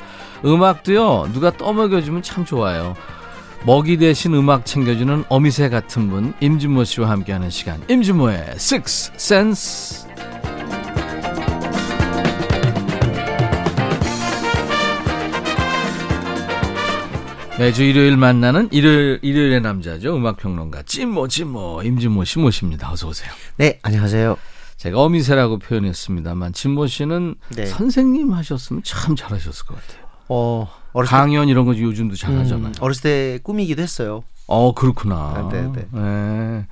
음악도요, 0.44 1.30
누가 1.32 1.50
떠먹여주면 1.50 2.22
참 2.22 2.44
좋아요. 2.44 2.94
먹이 3.64 3.96
대신 3.96 4.34
음악 4.34 4.64
챙겨주는 4.64 5.24
어미새 5.28 5.68
같은 5.68 6.10
분, 6.10 6.32
임진모 6.38 6.84
씨와 6.84 7.10
함께하는 7.10 7.50
시간. 7.50 7.82
임진모의 7.88 8.50
Six 8.52 9.10
Sense. 9.16 10.07
매주 17.58 17.82
일요일 17.82 18.16
만나는 18.16 18.68
일요일, 18.70 19.18
일요일의 19.20 19.60
남자죠. 19.60 20.16
음악평론가 20.16 20.82
찐모 20.82 21.26
찐모 21.26 21.82
임진모 21.82 22.22
씨 22.22 22.38
모십니다. 22.38 22.92
어서 22.92 23.08
오세요. 23.08 23.32
네, 23.56 23.80
안녕하세요. 23.82 24.36
제가 24.76 25.00
어미새라고 25.00 25.58
표현했습니다만 25.58 26.52
진모 26.52 26.86
씨는 26.86 27.34
네. 27.56 27.66
선생님 27.66 28.32
하셨으면 28.32 28.82
참 28.84 29.16
잘하셨을 29.16 29.66
것 29.66 29.74
같아요. 29.74 30.06
어, 30.28 30.70
어렸을 30.92 31.10
강연 31.10 31.48
이런 31.48 31.66
거 31.66 31.76
요즘도 31.76 32.14
때, 32.14 32.20
잘하잖아요. 32.20 32.68
음, 32.68 32.72
어렸을 32.78 33.02
때 33.02 33.38
꿈이기도 33.42 33.82
했어요. 33.82 34.22
어 34.50 34.72
그렇구나. 34.72 35.14
아, 35.14 35.48
네, 35.52 35.62
네. 35.74 35.86
네. 35.92 36.66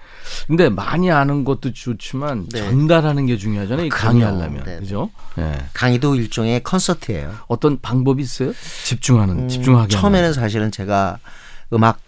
근데 0.46 0.70
많이 0.70 1.10
아는 1.10 1.44
것도 1.44 1.74
좋지만 1.74 2.48
네. 2.48 2.58
전달하는 2.60 3.26
게 3.26 3.36
중요하잖아요. 3.36 3.84
이 3.86 3.88
그럼요. 3.90 4.20
강의하려면 4.20 4.64
네, 4.64 4.74
네. 4.74 4.80
그죠? 4.80 5.10
네. 5.36 5.62
강의도 5.74 6.14
일종의 6.14 6.62
콘서트예요. 6.62 7.34
어떤 7.48 7.78
방법이 7.80 8.22
있어요? 8.22 8.52
집중하는 8.84 9.40
음, 9.40 9.48
집중하게. 9.48 9.88
처음에는 9.88 10.32
사실은 10.32 10.70
제가 10.72 11.18
음악 11.74 11.98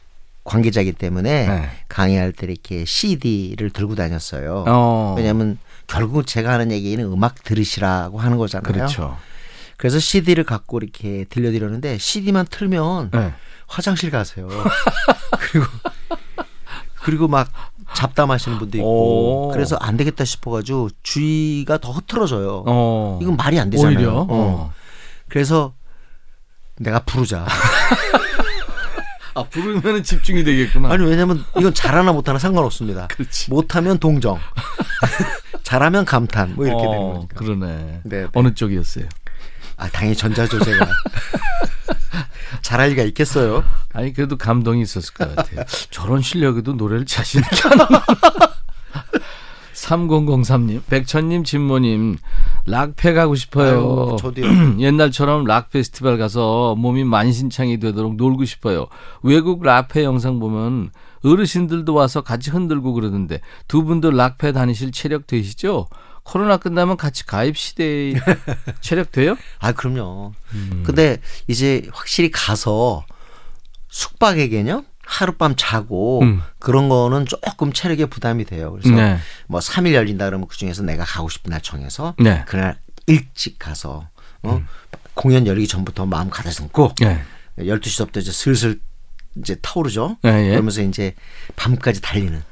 관계자이기 0.44 0.92
때문에 0.92 1.46
네. 1.46 1.70
강의할 1.88 2.32
때 2.32 2.46
이렇게 2.46 2.86
CD를 2.86 3.68
들고 3.68 3.94
다녔어요. 3.94 4.64
어. 4.66 5.14
왜냐하면 5.18 5.58
결국 5.86 6.26
제가 6.26 6.50
하는 6.50 6.72
얘기는 6.72 7.04
음악 7.04 7.44
들으시라고 7.44 8.18
하는 8.18 8.38
거잖아요. 8.38 8.72
그렇죠. 8.72 9.18
그래서 9.76 9.98
CD를 9.98 10.44
갖고 10.44 10.78
이렇게 10.78 11.26
들려드렸는데 11.28 11.98
CD만 11.98 12.46
틀면 12.48 13.10
네. 13.12 13.34
화장실 13.66 14.10
가세요. 14.10 14.48
그리고 15.30 15.66
그리고 17.02 17.28
막 17.28 17.48
잡담하시는 17.94 18.58
분도 18.58 18.78
있고 18.78 19.48
오. 19.48 19.50
그래서 19.52 19.76
안 19.76 19.96
되겠다 19.96 20.24
싶어가지고 20.24 20.90
주의가 21.02 21.78
더 21.78 21.90
흐트러져요. 21.92 22.64
어. 22.66 23.18
이건 23.22 23.36
말이 23.36 23.58
안 23.58 23.70
되잖아요. 23.70 23.96
오히려. 23.96 24.12
어. 24.20 24.26
어. 24.28 24.72
그래서 25.28 25.72
내가 26.76 27.00
부르자. 27.00 27.46
아 29.34 29.42
부르면 29.44 30.02
집중이 30.02 30.42
되겠구나. 30.44 30.90
아니 30.90 31.04
왜냐면 31.04 31.44
이건 31.56 31.72
잘하나 31.72 32.12
못하나 32.12 32.38
상관없습니다. 32.38 33.06
그렇지. 33.08 33.50
못하면 33.50 33.98
동정. 33.98 34.38
잘하면 35.62 36.04
감탄. 36.04 36.54
뭐 36.56 36.66
이렇게 36.66 36.82
되는 36.82 36.98
어, 36.98 37.12
거니까. 37.14 37.34
그러네. 37.36 38.00
네, 38.04 38.22
네. 38.22 38.26
어느 38.34 38.52
쪽이었어요? 38.52 39.06
아 39.76 39.88
당연히 39.88 40.16
전자죠 40.16 40.58
제가. 40.58 40.88
잘할 42.62 42.90
리가 42.90 43.02
있겠어요. 43.04 43.64
아니 43.92 44.12
그래도 44.12 44.36
감동이 44.36 44.82
있었을 44.82 45.14
것 45.14 45.34
같아요. 45.34 45.64
저런 45.90 46.22
실력에도 46.22 46.72
노래를 46.72 47.06
자신 47.06 47.40
있게 47.42 47.68
하는 47.68 47.86
3003님, 49.74 50.82
백천님, 50.90 51.44
진모님, 51.44 52.18
락페 52.66 53.12
가고 53.14 53.34
싶어요. 53.34 54.08
아유, 54.10 54.16
저도요. 54.18 54.80
옛날처럼 54.80 55.44
락 55.44 55.70
페스티벌 55.70 56.18
가서 56.18 56.74
몸이 56.76 57.04
만신창이 57.04 57.78
되도록 57.78 58.16
놀고 58.16 58.44
싶어요. 58.44 58.86
외국 59.22 59.62
락페 59.62 60.04
영상 60.04 60.40
보면 60.40 60.90
어르신들도 61.24 61.94
와서 61.94 62.20
같이 62.20 62.50
흔들고 62.50 62.92
그러던데 62.92 63.40
두 63.66 63.84
분도 63.84 64.10
락페 64.10 64.52
다니실 64.52 64.92
체력 64.92 65.26
되시죠? 65.26 65.88
코로나 66.28 66.58
끝나면 66.58 66.98
같이 66.98 67.24
가입 67.24 67.56
시대 67.56 68.12
체력 68.82 69.12
돼요? 69.12 69.34
아 69.60 69.72
그럼요. 69.72 70.34
음. 70.52 70.82
근데 70.84 71.16
이제 71.46 71.88
확실히 71.90 72.30
가서 72.30 73.06
숙박의 73.88 74.50
개념 74.50 74.84
하룻밤 75.06 75.54
자고 75.56 76.20
음. 76.20 76.42
그런 76.58 76.90
거는 76.90 77.24
조금 77.24 77.72
체력에 77.72 78.04
부담이 78.04 78.44
돼요. 78.44 78.72
그래서 78.72 78.90
네. 78.90 79.16
뭐 79.46 79.60
3일 79.60 79.94
열린다 79.94 80.26
그러면 80.26 80.48
그 80.48 80.56
중에서 80.58 80.82
내가 80.82 81.02
가고 81.02 81.30
싶은 81.30 81.50
날 81.50 81.62
정해서 81.62 82.14
네. 82.18 82.44
그날 82.46 82.78
일찍 83.06 83.58
가서 83.58 84.10
어? 84.42 84.62
공연 85.14 85.46
열리기 85.46 85.66
전부터 85.66 86.04
마음 86.04 86.28
가다듬고 86.28 86.96
네. 87.00 87.22
12시부터 87.58 88.18
이제 88.18 88.32
슬슬 88.32 88.80
이제 89.38 89.56
타오르죠. 89.62 90.18
예, 90.26 90.28
예. 90.28 90.50
그러면서 90.50 90.82
이제 90.82 91.14
밤까지 91.56 92.02
달리는. 92.02 92.42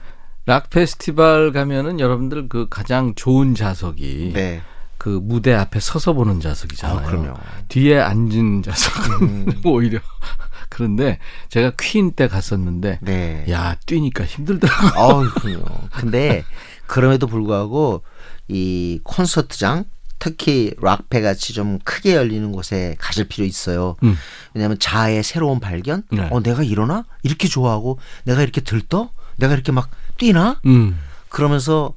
락 0.46 0.70
페스티벌 0.70 1.52
가면은 1.52 1.98
여러분들 1.98 2.48
그 2.48 2.68
가장 2.70 3.14
좋은 3.16 3.54
자석이 3.56 4.30
네. 4.32 4.62
그 4.96 5.09
무대 5.22 5.52
앞에 5.52 5.80
서서 5.80 6.12
보는 6.12 6.40
자석이잖아요. 6.40 6.98
아, 6.98 7.02
그럼요. 7.02 7.35
뒤에 7.68 7.98
앉은 7.98 8.62
자석은 8.62 9.62
오히려 9.66 9.98
그런데 10.68 11.18
제가 11.48 11.72
퀸 11.78 12.12
때 12.12 12.28
갔었는데 12.28 13.00
네. 13.02 13.44
야 13.50 13.76
뛰니까 13.87 14.24
힘들더라고. 14.24 14.87
아우, 14.98 15.28
그럼요. 15.35 15.64
근데 15.92 16.44
그럼에도 16.87 17.26
불구하고 17.26 18.02
이 18.48 19.00
콘서트장 19.02 19.85
특히 20.18 20.72
락페 20.80 21.20
같이 21.20 21.52
좀 21.52 21.78
크게 21.85 22.14
열리는 22.14 22.50
곳에 22.52 22.96
가실 22.98 23.28
필요 23.28 23.44
있어요. 23.44 23.96
음. 24.02 24.16
왜냐하면 24.54 24.78
자아의 24.78 25.22
새로운 25.22 25.61
발견. 25.61 26.04
네. 26.11 26.28
어, 26.30 26.40
내가 26.40 26.62
일어나? 26.62 27.04
이렇게 27.22 27.48
좋아하고 27.48 27.98
내가 28.24 28.42
이렇게 28.42 28.61
들떠? 28.61 29.11
내가 29.37 29.52
이렇게 29.52 29.72
막 29.72 29.90
뛰나? 30.16 30.61
음. 30.66 30.98
그러면서 31.29 31.94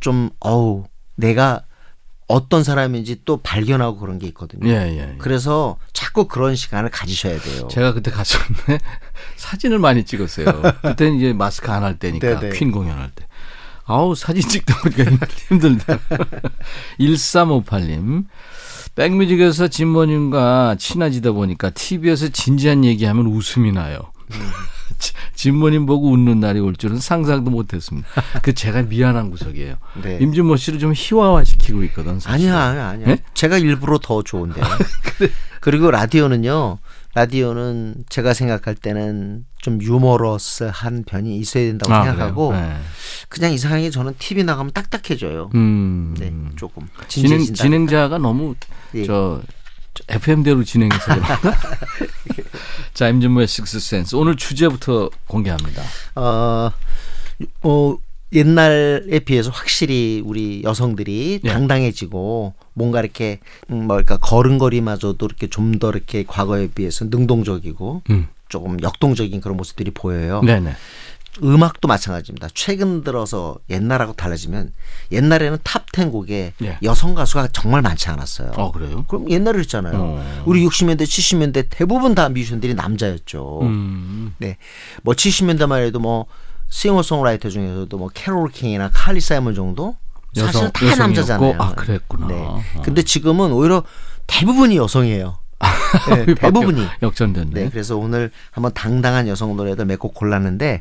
좀 0.00 0.30
어우 0.40 0.84
내가 1.16 1.62
어떤 2.28 2.62
사람인지 2.62 3.22
또 3.24 3.38
발견하고 3.38 3.98
그런 3.98 4.18
게 4.18 4.26
있거든요. 4.28 4.68
예, 4.70 4.74
예. 4.92 4.98
예. 4.98 5.14
그래서 5.18 5.76
자꾸 5.92 6.28
그런 6.28 6.54
시간을 6.54 6.90
가지셔야 6.90 7.40
돼요. 7.40 7.66
제가 7.68 7.92
그때 7.92 8.10
갔었는데 8.10 8.78
사진을 9.36 9.78
많이 9.80 10.04
찍었어요. 10.04 10.46
그때는 10.82 11.16
이제 11.16 11.32
마스크 11.32 11.70
안 11.72 11.82
할 11.82 11.98
때니까 11.98 12.38
네네. 12.40 12.56
퀸 12.56 12.70
공연할 12.70 13.10
때. 13.14 13.26
아우 13.84 14.14
사진 14.14 14.48
찍다 14.48 14.78
보니까 14.82 15.26
힘들다. 15.48 15.98
1358님. 17.00 18.26
백뮤직에서 18.94 19.68
진모님과 19.68 20.76
친해지다 20.78 21.32
보니까 21.32 21.70
TV에서 21.70 22.28
진지한 22.28 22.84
얘기하면 22.84 23.26
웃음이 23.26 23.72
나요. 23.72 23.98
진모님 25.40 25.86
보고 25.86 26.10
웃는 26.10 26.38
날이 26.38 26.60
올 26.60 26.76
줄은 26.76 26.98
상상도 26.98 27.50
못했습니다. 27.50 28.06
그 28.42 28.52
제가 28.52 28.82
미안한 28.82 29.30
구석이에요. 29.30 29.76
네. 30.02 30.18
임진모 30.20 30.56
씨를 30.56 30.78
좀 30.78 30.92
희화화시키고 30.94 31.82
있거든. 31.84 32.20
사실. 32.20 32.50
아니야, 32.50 32.62
아니야, 32.62 32.88
아니야. 32.88 33.06
네? 33.06 33.18
제가 33.32 33.56
일부러 33.56 33.98
더 33.98 34.22
좋은데. 34.22 34.60
그리고 35.62 35.90
라디오는요. 35.90 36.76
라디오는 37.14 38.04
제가 38.10 38.34
생각할 38.34 38.74
때는 38.74 39.46
좀 39.56 39.80
유머러스한 39.80 41.04
편이 41.04 41.38
있어야 41.38 41.64
된다고 41.64 41.94
아, 41.94 42.04
생각하고? 42.04 42.52
네. 42.52 42.76
그냥 43.30 43.54
이상하게 43.54 43.88
저는 43.88 44.16
TV 44.18 44.44
나가면 44.44 44.72
딱딱해져요. 44.74 45.50
음. 45.54 46.14
네, 46.18 46.34
조금 46.56 46.86
진행. 47.08 47.40
진행자가 47.40 48.18
너무 48.18 48.54
예. 48.94 49.04
저, 49.06 49.40
저 49.42 49.59
FM대로 50.10 50.64
진행해서 50.64 51.04
그런가? 51.04 51.40
자, 52.94 53.08
임진모의 53.08 53.46
식스센스. 53.46 54.16
오늘 54.16 54.36
주제부터 54.36 55.10
공개합니다. 55.26 55.82
어, 56.16 56.70
어, 57.62 57.96
옛날에 58.32 59.18
비해서 59.20 59.50
확실히 59.50 60.22
우리 60.24 60.62
여성들이 60.64 61.40
예. 61.42 61.48
당당해지고 61.48 62.54
뭔가 62.74 63.00
이렇게 63.00 63.40
음, 63.70 63.86
뭐랄까 63.86 64.18
걸음걸이마저도 64.18 65.26
이렇게 65.26 65.48
좀 65.48 65.78
더 65.80 65.90
이렇게 65.90 66.24
과거에 66.26 66.68
비해서 66.68 67.06
능동적이고 67.06 68.02
음. 68.10 68.28
조금 68.48 68.80
역동적인 68.82 69.40
그런 69.40 69.56
모습들이 69.56 69.90
보여요. 69.92 70.42
네네. 70.44 70.74
음악도 71.42 71.86
마찬가지입니다. 71.88 72.48
최근 72.54 73.02
들어서 73.04 73.56
옛날하고 73.70 74.14
달라지면 74.14 74.72
옛날에는 75.12 75.58
탑10 75.58 76.10
곡에 76.10 76.54
예. 76.62 76.78
여성 76.82 77.14
가수가 77.14 77.48
정말 77.52 77.82
많지 77.82 78.08
않았어요. 78.08 78.52
어, 78.56 78.72
그래요? 78.72 79.04
그럼 79.08 79.30
옛날에 79.30 79.60
했잖아요. 79.60 79.94
어. 79.96 80.42
우리 80.46 80.66
60년대, 80.66 81.02
70년대 81.02 81.66
대부분 81.70 82.14
다 82.14 82.28
뮤지션들이 82.28 82.74
남자였죠. 82.74 83.60
음. 83.62 84.34
네. 84.38 84.56
뭐 85.02 85.14
70년대만 85.14 85.84
해도 85.86 86.00
뭐 86.00 86.26
싱어송라이터 86.68 87.48
중에서도 87.48 87.96
뭐 87.96 88.08
캐롤 88.12 88.50
킹이나 88.50 88.90
칼리 88.92 89.20
사이먼 89.20 89.54
정도 89.54 89.96
사실은 90.34 90.48
여성- 90.48 90.72
다 90.72 90.86
여성이었고, 90.86 91.02
남자잖아요. 91.04 91.54
아, 91.58 91.74
그랬구나. 91.74 92.26
네. 92.28 92.34
어. 92.38 92.60
근데 92.82 93.02
지금은 93.02 93.52
오히려 93.52 93.82
대부분이 94.26 94.76
여성이에요. 94.76 95.38
네, 96.14 96.34
대부분이. 96.34 96.86
역전됐네. 97.02 97.50
네, 97.52 97.68
그래서 97.70 97.96
오늘 97.96 98.30
한번 98.50 98.72
당당한 98.74 99.26
여성 99.28 99.56
노래들 99.56 99.84
몇 99.86 99.98
곡 99.98 100.14
골랐는데 100.14 100.78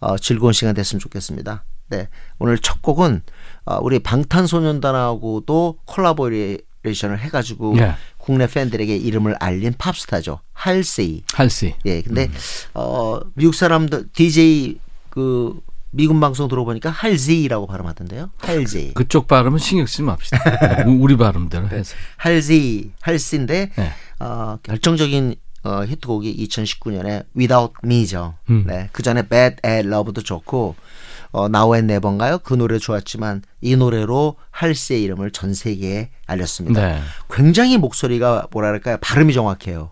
어, 0.00 0.16
즐거운 0.18 0.52
시간 0.52 0.74
됐으면 0.74 1.00
좋겠습니다. 1.00 1.64
네, 1.90 2.08
오늘 2.38 2.58
첫 2.58 2.80
곡은 2.82 3.22
어, 3.66 3.78
우리 3.82 3.98
방탄소년단하고도 4.00 5.78
콜라보레이션을 5.84 7.18
해가지고 7.20 7.76
예. 7.78 7.94
국내 8.18 8.46
팬들에게 8.46 8.96
이름을 8.96 9.36
알린 9.40 9.74
팝스타죠. 9.78 10.40
할세이. 10.52 11.22
할시. 11.32 11.74
예, 11.86 12.02
근데 12.02 12.26
음. 12.26 12.32
어 12.74 13.20
미국 13.34 13.54
사람들 13.54 14.08
DJ 14.12 14.78
그 15.10 15.60
미국 15.94 16.18
방송 16.20 16.48
들어보니까 16.48 16.88
할제이라고 16.88 17.66
발음하던데요. 17.66 18.30
할제이. 18.38 18.94
그쪽 18.94 19.28
발음은 19.28 19.58
신경 19.58 19.84
쓰지 19.86 20.02
맙시다. 20.02 20.38
네, 20.78 20.84
우- 20.86 21.02
우리 21.02 21.16
발음대로 21.18 21.68
해서. 21.68 21.94
할제이, 22.16 22.92
할시인데 23.02 23.70
네. 23.76 23.92
어, 24.22 24.58
결정적인 24.62 25.34
어, 25.64 25.84
히트곡이 25.84 26.46
2019년에 26.46 27.24
Without 27.36 27.74
Me죠. 27.84 28.34
음. 28.50 28.64
네, 28.66 28.88
그 28.92 29.02
전에 29.02 29.22
Bad 29.22 29.56
at 29.66 29.86
Love도 29.86 30.22
좋고 30.22 30.76
어, 31.32 31.46
Now 31.46 31.74
and 31.74 31.92
Never인가요? 31.92 32.38
그 32.38 32.54
노래 32.54 32.78
좋았지만 32.78 33.42
이 33.60 33.76
노래로 33.76 34.36
할시의 34.50 35.02
이름을 35.02 35.30
전 35.30 35.54
세계에 35.54 36.10
알렸습니다. 36.26 36.80
네. 36.80 37.00
굉장히 37.30 37.78
목소리가 37.78 38.48
뭐랄까요 38.50 38.98
발음이 39.00 39.32
정확해요. 39.32 39.90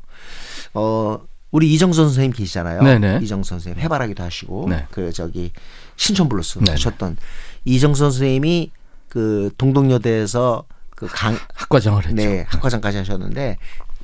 어 0.75 1.21
우리 1.51 1.73
이정선 1.73 2.07
선생님 2.07 2.33
계시잖아요. 2.33 2.83
네네. 2.83 3.21
이정선 3.23 3.59
선생님 3.59 3.83
해바라기도 3.83 4.23
하시고 4.23 4.67
네. 4.69 4.87
그 4.91 5.13
저기 5.13 5.53
신촌 5.97 6.29
블루스 6.29 6.59
네네. 6.59 6.73
하셨던 6.73 7.17
이정선 7.65 8.11
선생님이 8.13 8.71
그 9.09 9.51
동덕여대에서 9.59 10.65
그 10.95 11.07
강, 11.11 11.37
학과장을 11.55 12.05
했죠. 12.05 12.15
네 12.15 12.45
학과장까지 12.49 12.99
하셨는데 12.99 13.57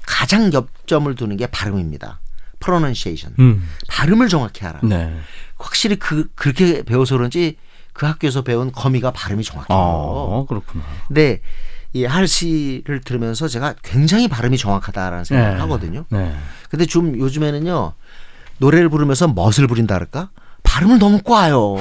가장 0.07 0.53
역점을 0.53 1.14
두는 1.14 1.37
게 1.37 1.47
발음입니다. 1.47 2.21
Pronunciation. 2.61 3.35
음. 3.38 3.69
발음을 3.88 4.29
정확히 4.29 4.64
알아. 4.64 4.81
네. 4.83 5.14
확실히 5.59 5.97
그 5.97 6.29
그렇게 6.35 6.83
배워서 6.83 7.16
그런지 7.16 7.57
그 7.92 8.07
학교에서 8.07 8.42
배운 8.42 8.73
거미가 8.73 9.11
발음이 9.11 9.42
정확해요. 9.42 9.77
어, 9.77 10.47
그렇구나. 10.49 10.85
근데 11.09 11.40
이 11.92 12.05
할씨를 12.05 13.01
들으면서 13.01 13.49
제가 13.49 13.75
굉장히 13.83 14.29
발음이 14.29 14.59
정확하다라는 14.59 15.25
생각을 15.25 15.55
네. 15.55 15.61
하거든요. 15.61 16.05
네. 16.11 16.37
근데 16.69 16.85
좀 16.87 17.19
요즘에는요 17.19 17.95
노래를 18.59 18.88
부르면서 18.88 19.29
멋을 19.29 19.66
부린다 19.66 19.95
그럴까 19.95 20.31
발음을 20.62 20.99
너무 20.99 21.21
꽈요. 21.23 21.77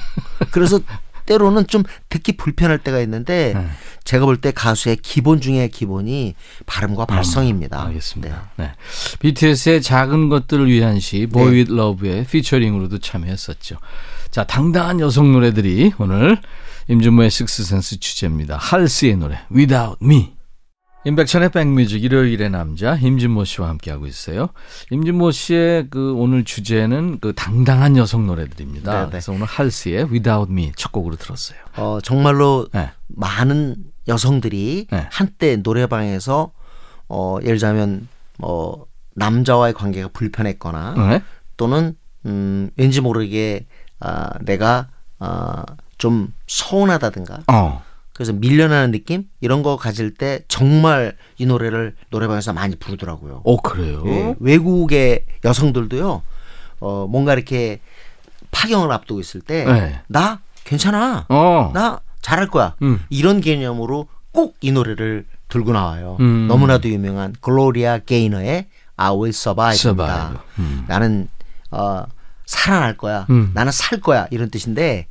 그래서 0.50 0.78
때로는 1.26 1.66
좀 1.66 1.82
듣기 2.08 2.36
불편할 2.36 2.78
때가 2.78 3.00
있는데 3.00 3.52
네. 3.54 3.66
제가 4.04 4.24
볼 4.24 4.36
때 4.36 4.52
가수의 4.52 4.96
기본 5.02 5.40
중에 5.40 5.68
기본이 5.68 6.34
발음과 6.66 7.06
발성입니다. 7.06 7.82
음, 7.82 7.86
알겠습니다. 7.88 8.50
네. 8.56 8.72
BTS의 9.18 9.82
작은 9.82 10.28
것들을 10.28 10.66
위한 10.68 11.00
시 11.00 11.20
네. 11.20 11.26
Boy 11.26 11.48
With 11.52 11.72
Love의 11.72 12.24
피처링으로도 12.26 12.98
참여했었죠. 12.98 13.76
자, 14.30 14.44
당당한 14.44 15.00
여성 15.00 15.32
노래들이 15.32 15.92
오늘 15.98 16.38
임준모의 16.88 17.30
식스센스 17.30 17.98
주제입니다. 17.98 18.56
할스의 18.58 19.16
노래 19.16 19.40
Without 19.52 19.96
Me. 20.02 20.35
임백천의 21.06 21.50
백뮤직 21.50 22.02
일요일의 22.02 22.50
남자 22.50 22.96
임진모 22.96 23.44
씨와 23.44 23.68
함께하고 23.68 24.08
있어요. 24.08 24.48
임진모 24.90 25.30
씨의 25.30 25.86
그 25.88 26.12
오늘 26.16 26.44
주제는 26.44 27.20
그 27.20 27.32
당당한 27.32 27.96
여성 27.96 28.26
노래들입니다. 28.26 28.92
네네. 28.92 29.10
그래서 29.10 29.30
오늘 29.30 29.46
할스의 29.46 30.06
Without 30.10 30.50
Me 30.50 30.72
첫 30.74 30.90
곡으로 30.90 31.14
들었어요. 31.14 31.58
어, 31.76 32.00
정말로 32.02 32.66
네. 32.72 32.90
많은 33.06 33.76
여성들이 34.08 34.88
네. 34.90 35.06
한때 35.12 35.54
노래방에서 35.54 36.50
어, 37.08 37.38
예를 37.40 37.54
들자면 37.54 38.08
뭐 38.38 38.86
남자와의 39.14 39.74
관계가 39.74 40.08
불편했거나 40.12 40.94
네? 41.08 41.22
또는 41.56 41.96
음, 42.24 42.70
왠지 42.76 43.00
모르게 43.00 43.66
아, 44.00 44.30
내가 44.40 44.88
아, 45.20 45.64
좀 45.98 46.34
서운하다든가 46.48 47.44
어. 47.46 47.85
그래서 48.16 48.32
밀려나는 48.32 48.92
느낌 48.92 49.24
이런 49.42 49.62
거 49.62 49.76
가질 49.76 50.14
때 50.14 50.40
정말 50.48 51.16
이 51.36 51.44
노래를 51.44 51.94
노래방에서 52.10 52.54
많이 52.54 52.74
부르더라고요. 52.76 53.42
어, 53.44 53.56
그래요? 53.60 54.02
예, 54.06 54.34
외국의 54.40 55.26
여성들도요. 55.44 56.22
어, 56.80 57.06
뭔가 57.10 57.34
이렇게 57.34 57.80
파경을 58.50 58.90
앞두고 58.90 59.20
있을 59.20 59.42
때 59.42 59.64
네. 59.64 60.00
나 60.08 60.40
괜찮아. 60.64 61.26
어. 61.28 61.70
나 61.74 62.00
잘할 62.22 62.48
거야. 62.48 62.74
음. 62.82 63.02
이런 63.10 63.40
개념으로 63.42 64.08
꼭 64.32 64.56
이 64.62 64.72
노래를 64.72 65.26
들고 65.48 65.72
나와요. 65.72 66.16
음. 66.20 66.46
너무나도 66.48 66.88
유명한 66.88 67.34
글로리아 67.40 67.98
게이너의 67.98 68.66
I 68.96 69.10
Will 69.10 69.28
Survive입니다. 69.28 69.76
Survive. 69.78 70.38
음. 70.58 70.84
나는 70.88 71.28
어, 71.70 72.04
살아날 72.46 72.96
거야. 72.96 73.26
음. 73.30 73.50
나는 73.54 73.72
살 73.72 74.00
거야. 74.00 74.26
이런 74.30 74.50
뜻인데 74.50 75.06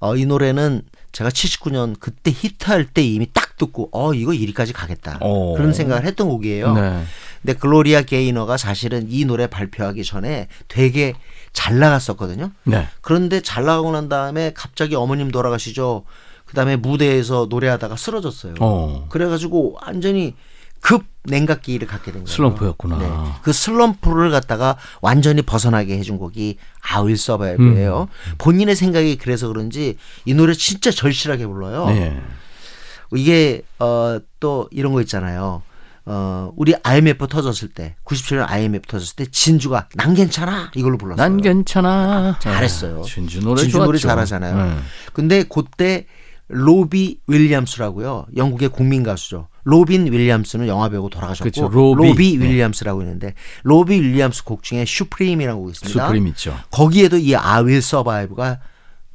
어, 0.00 0.16
이 0.16 0.26
노래는 0.26 0.82
제가 1.12 1.30
79년 1.30 1.94
그때 2.00 2.30
히트할 2.30 2.86
때 2.86 3.02
이미 3.02 3.28
딱 3.32 3.56
듣고 3.56 3.90
어 3.92 4.14
이거 4.14 4.32
1위까지 4.32 4.72
가겠다. 4.74 5.18
오. 5.20 5.54
그런 5.54 5.72
생각을 5.72 6.04
했던 6.04 6.28
곡이에요. 6.28 6.72
네. 6.74 7.04
근데 7.42 7.58
글로리아 7.58 8.02
게이너가 8.02 8.56
사실은 8.56 9.06
이 9.10 9.24
노래 9.24 9.46
발표하기 9.46 10.04
전에 10.04 10.48
되게 10.68 11.12
잘 11.52 11.78
나갔었거든요. 11.78 12.50
네. 12.64 12.88
그런데 13.02 13.40
잘 13.40 13.64
나가고 13.64 13.92
난 13.92 14.08
다음에 14.08 14.52
갑자기 14.54 14.94
어머님 14.94 15.30
돌아가시죠. 15.30 16.04
그다음에 16.46 16.76
무대에서 16.76 17.46
노래하다가 17.48 17.96
쓰러졌어요. 17.96 18.54
어. 18.60 19.06
그래가지고 19.08 19.78
완전히 19.82 20.34
급 20.82 21.04
냉각기를 21.24 21.86
갖게 21.86 22.12
된 22.12 22.24
거예요. 22.24 22.26
슬럼프였구나. 22.26 22.98
네. 22.98 23.08
그 23.42 23.52
슬럼프를 23.52 24.30
갖다가 24.32 24.76
완전히 25.00 25.40
벗어나게 25.40 25.96
해준 25.96 26.18
곡이 26.18 26.58
아윌 26.92 27.16
서바이브예요. 27.16 28.08
음. 28.10 28.34
본인의 28.38 28.74
생각이 28.76 29.16
그래서 29.16 29.46
그런지 29.48 29.96
이 30.26 30.34
노래 30.34 30.52
진짜 30.52 30.90
절실하게 30.90 31.46
불러요. 31.46 31.86
네. 31.86 32.20
이게 33.14 33.62
어 33.78 34.18
또 34.40 34.68
이런 34.72 34.92
거 34.92 35.00
있잖아요. 35.02 35.62
어 36.04 36.52
우리 36.56 36.74
IMF 36.82 37.28
터졌을 37.28 37.68
때 37.68 37.94
97년 38.04 38.50
IMF 38.50 38.88
터졌을 38.88 39.14
때 39.14 39.24
진주가 39.26 39.88
난 39.94 40.14
괜찮아 40.14 40.72
이걸로 40.74 40.98
불렀어요. 40.98 41.24
난 41.28 41.40
괜찮아. 41.40 42.40
잘했어요. 42.40 43.02
네. 43.02 43.08
진주 43.08 43.38
노래 43.38 43.60
진주 43.60 43.74
좋았죠. 43.74 43.84
노래 43.86 43.98
잘하잖아요. 44.00 44.56
네. 44.56 44.76
근데 45.12 45.44
그때 45.44 46.06
로비 46.52 47.20
윌리엄스라고요. 47.26 48.26
영국의 48.36 48.68
국민 48.68 49.02
가수죠. 49.02 49.48
로빈 49.64 50.12
윌리엄스는 50.12 50.66
영화 50.68 50.88
배우고 50.88 51.08
돌아가셨고 51.08 51.50
그렇죠. 51.50 51.68
로비. 51.68 52.36
네. 52.36 52.48
윌리엄스라고 52.48 53.02
있는데 53.02 53.34
로비 53.62 54.00
윌리엄스 54.00 54.44
곡 54.44 54.62
중에 54.62 54.84
Supreme이라는 54.84 55.58
곡이 55.58 55.70
있습니다. 55.72 56.06
Supreme 56.06 56.26
있죠. 56.28 56.56
거기에도 56.70 57.16
이 57.16 57.34
I 57.34 57.62
Will 57.62 57.78
Survive가 57.78 58.60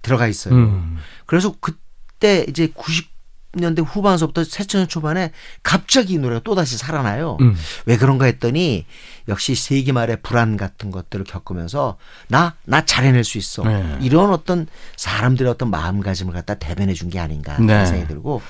들어가 0.02 0.28
있어요. 0.28 0.56
음. 0.56 0.98
그래서 1.26 1.54
그때 1.60 2.46
이제 2.48 2.72
90 2.74 3.17
90년대 3.58 3.84
후반서부터 3.86 4.44
새천년 4.44 4.88
초반에 4.88 5.32
갑자기 5.64 6.14
이 6.14 6.18
노래가 6.18 6.42
또다시 6.44 6.78
살아나요. 6.78 7.38
음. 7.42 7.56
왜 7.86 7.98
그런가 7.98 8.26
했더니 8.26 8.86
역시 9.28 9.56
세기 9.56 9.92
말의 9.92 10.18
불안 10.22 10.58
같은 10.58 10.92
것들을 10.92 11.26
겪으면서 11.26 11.98
나, 12.30 12.56
나 12.66 12.86
잘해낼 12.86 13.24
수 13.24 13.38
있어. 13.38 13.64
네. 13.64 13.98
이런 14.02 14.32
어떤 14.32 14.68
사람들의 14.96 15.50
어떤 15.52 15.70
마음가짐을 15.70 16.34
갖다 16.34 16.54
대변해 16.56 16.94
준 16.94 17.08
게 17.08 17.20
아닌가 17.20 17.58
네. 17.58 17.86
생각이 17.86 18.10
들고 18.10 18.42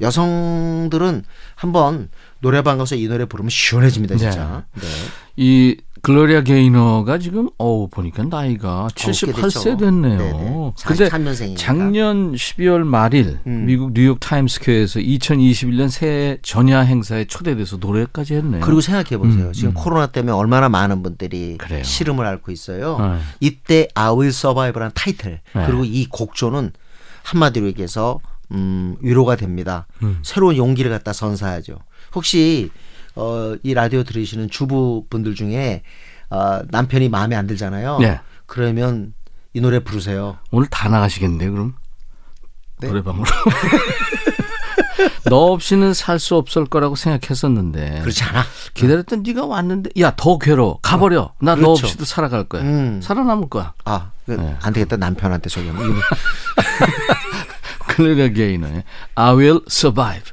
여성들은 0.00 1.24
한번 1.56 2.08
노래방 2.38 2.78
가서 2.78 2.94
이 2.94 3.08
노래 3.08 3.24
부르면 3.24 3.50
시원해집니다, 3.50 4.16
진짜. 4.16 4.64
네. 4.74 4.86
이 5.36 5.76
글로리아 6.04 6.42
게이너가 6.42 7.16
지금 7.18 7.48
어우 7.56 7.88
보니까 7.88 8.24
나이가 8.24 8.88
꽤 8.94 9.10
78세 9.10 9.42
됐죠. 9.42 9.76
됐네요. 9.78 10.18
네네. 10.18 10.72
근데 10.84 11.04
43 11.06 11.24
년생이니까. 11.24 11.58
작년 11.62 12.32
12월 12.34 12.84
말일 12.84 13.38
음. 13.46 13.64
미국 13.64 13.94
뉴욕 13.94 14.20
타임스퀘어에서 14.20 15.00
2021년 15.00 15.88
새해 15.88 16.36
전야 16.42 16.80
행사에 16.80 17.24
초대돼서 17.24 17.78
노래까지 17.78 18.34
했네요. 18.34 18.60
그리고 18.60 18.82
생각해 18.82 19.16
보세요. 19.16 19.46
음, 19.46 19.52
지금 19.54 19.70
음. 19.70 19.74
코로나 19.74 20.06
때문에 20.08 20.32
얼마나 20.32 20.68
많은 20.68 21.02
분들이 21.02 21.56
그래요. 21.56 21.82
시름을 21.82 22.26
앓고 22.26 22.52
있어요. 22.52 22.98
네. 23.00 23.18
이때 23.40 23.88
I 23.94 24.10
Will 24.10 24.28
Survive라는 24.28 24.92
타이틀 24.94 25.40
네. 25.54 25.64
그리고 25.66 25.84
이 25.86 26.06
곡조는 26.10 26.72
한마디로 27.22 27.66
얘기해서 27.68 28.20
음, 28.52 28.96
위로가 29.00 29.36
됩니다. 29.36 29.86
음. 30.02 30.18
새로운 30.22 30.58
용기를 30.58 30.90
갖다 30.90 31.14
선사하죠. 31.14 31.78
혹시 32.14 32.68
어, 33.16 33.54
이 33.62 33.74
라디오 33.74 34.02
들으시는 34.02 34.50
주부분들 34.50 35.34
중에 35.34 35.82
어, 36.30 36.60
남편이 36.68 37.08
마음에 37.08 37.36
안 37.36 37.46
들잖아요. 37.46 37.98
네. 38.00 38.20
그러면 38.46 39.14
이 39.52 39.60
노래 39.60 39.78
부르세요. 39.78 40.38
오늘 40.50 40.66
다 40.68 40.88
나가시겠는데 40.88 41.48
그럼 41.50 41.74
네. 42.80 42.88
노래방으로. 42.88 43.24
너 45.26 45.52
없이는 45.52 45.94
살 45.94 46.18
수 46.18 46.36
없을 46.36 46.66
거라고 46.66 46.96
생각했었는데 46.96 48.00
그렇지 48.02 48.22
않아? 48.24 48.42
기다렸던 48.74 49.22
네가 49.22 49.46
왔는데 49.46 49.90
야 50.00 50.12
더 50.16 50.38
괴로워 50.38 50.78
가버려 50.82 51.32
나너 51.40 51.60
그렇죠. 51.60 51.86
없이도 51.86 52.04
살아갈 52.04 52.44
거야 52.44 52.62
음. 52.62 53.00
살아남을 53.02 53.48
거야 53.48 53.72
아, 53.84 54.10
그, 54.26 54.32
네. 54.32 54.56
안 54.62 54.72
되겠다. 54.72 54.96
남편한테 54.96 55.48
저기 55.48 55.70
클레리아 57.88 58.28
게이너의 58.28 58.84
I 59.16 59.34
will 59.34 59.60
survive. 59.68 60.32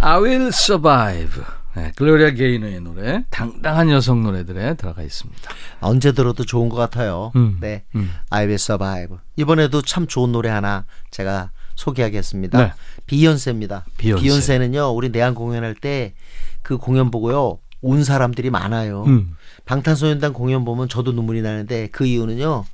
I 0.00 0.20
will 0.20 0.48
survive. 0.48 1.42
네, 1.76 1.92
글로리아 1.96 2.30
게이너의 2.30 2.80
노래, 2.80 3.24
당당한 3.30 3.88
여성 3.90 4.22
노래들에 4.22 4.74
들어가 4.74 5.02
있습니다. 5.02 5.50
언제 5.80 6.12
들어도 6.12 6.44
좋은 6.44 6.68
것 6.68 6.76
같아요. 6.76 7.30
음, 7.36 7.58
네. 7.60 7.84
음. 7.94 8.10
I 8.30 8.42
will 8.42 8.54
survive. 8.54 9.18
이번에도 9.36 9.82
참 9.82 10.06
좋은 10.06 10.32
노래 10.32 10.48
하나 10.48 10.86
제가 11.10 11.50
소개하겠습니다. 11.76 12.58
네. 12.58 12.72
비욘세입니다. 13.06 13.84
비욘세. 13.96 14.22
비욘세는요, 14.22 14.88
우리 14.94 15.10
내한 15.10 15.34
공연할 15.34 15.74
때 15.74 16.14
그 16.62 16.76
공연 16.76 17.10
보고요, 17.10 17.60
온 17.80 18.04
사람들이 18.04 18.50
많아요. 18.50 19.04
음. 19.04 19.36
방탄소년단 19.64 20.34
공연 20.34 20.66
보면 20.66 20.88
저도 20.90 21.12
눈물이 21.12 21.40
나는데 21.40 21.88
그 21.92 22.04
이유는요, 22.04 22.66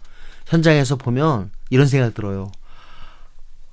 현장에서 0.46 0.96
보면 0.96 1.50
이런 1.70 1.86
생각 1.86 2.12
들어요. 2.14 2.50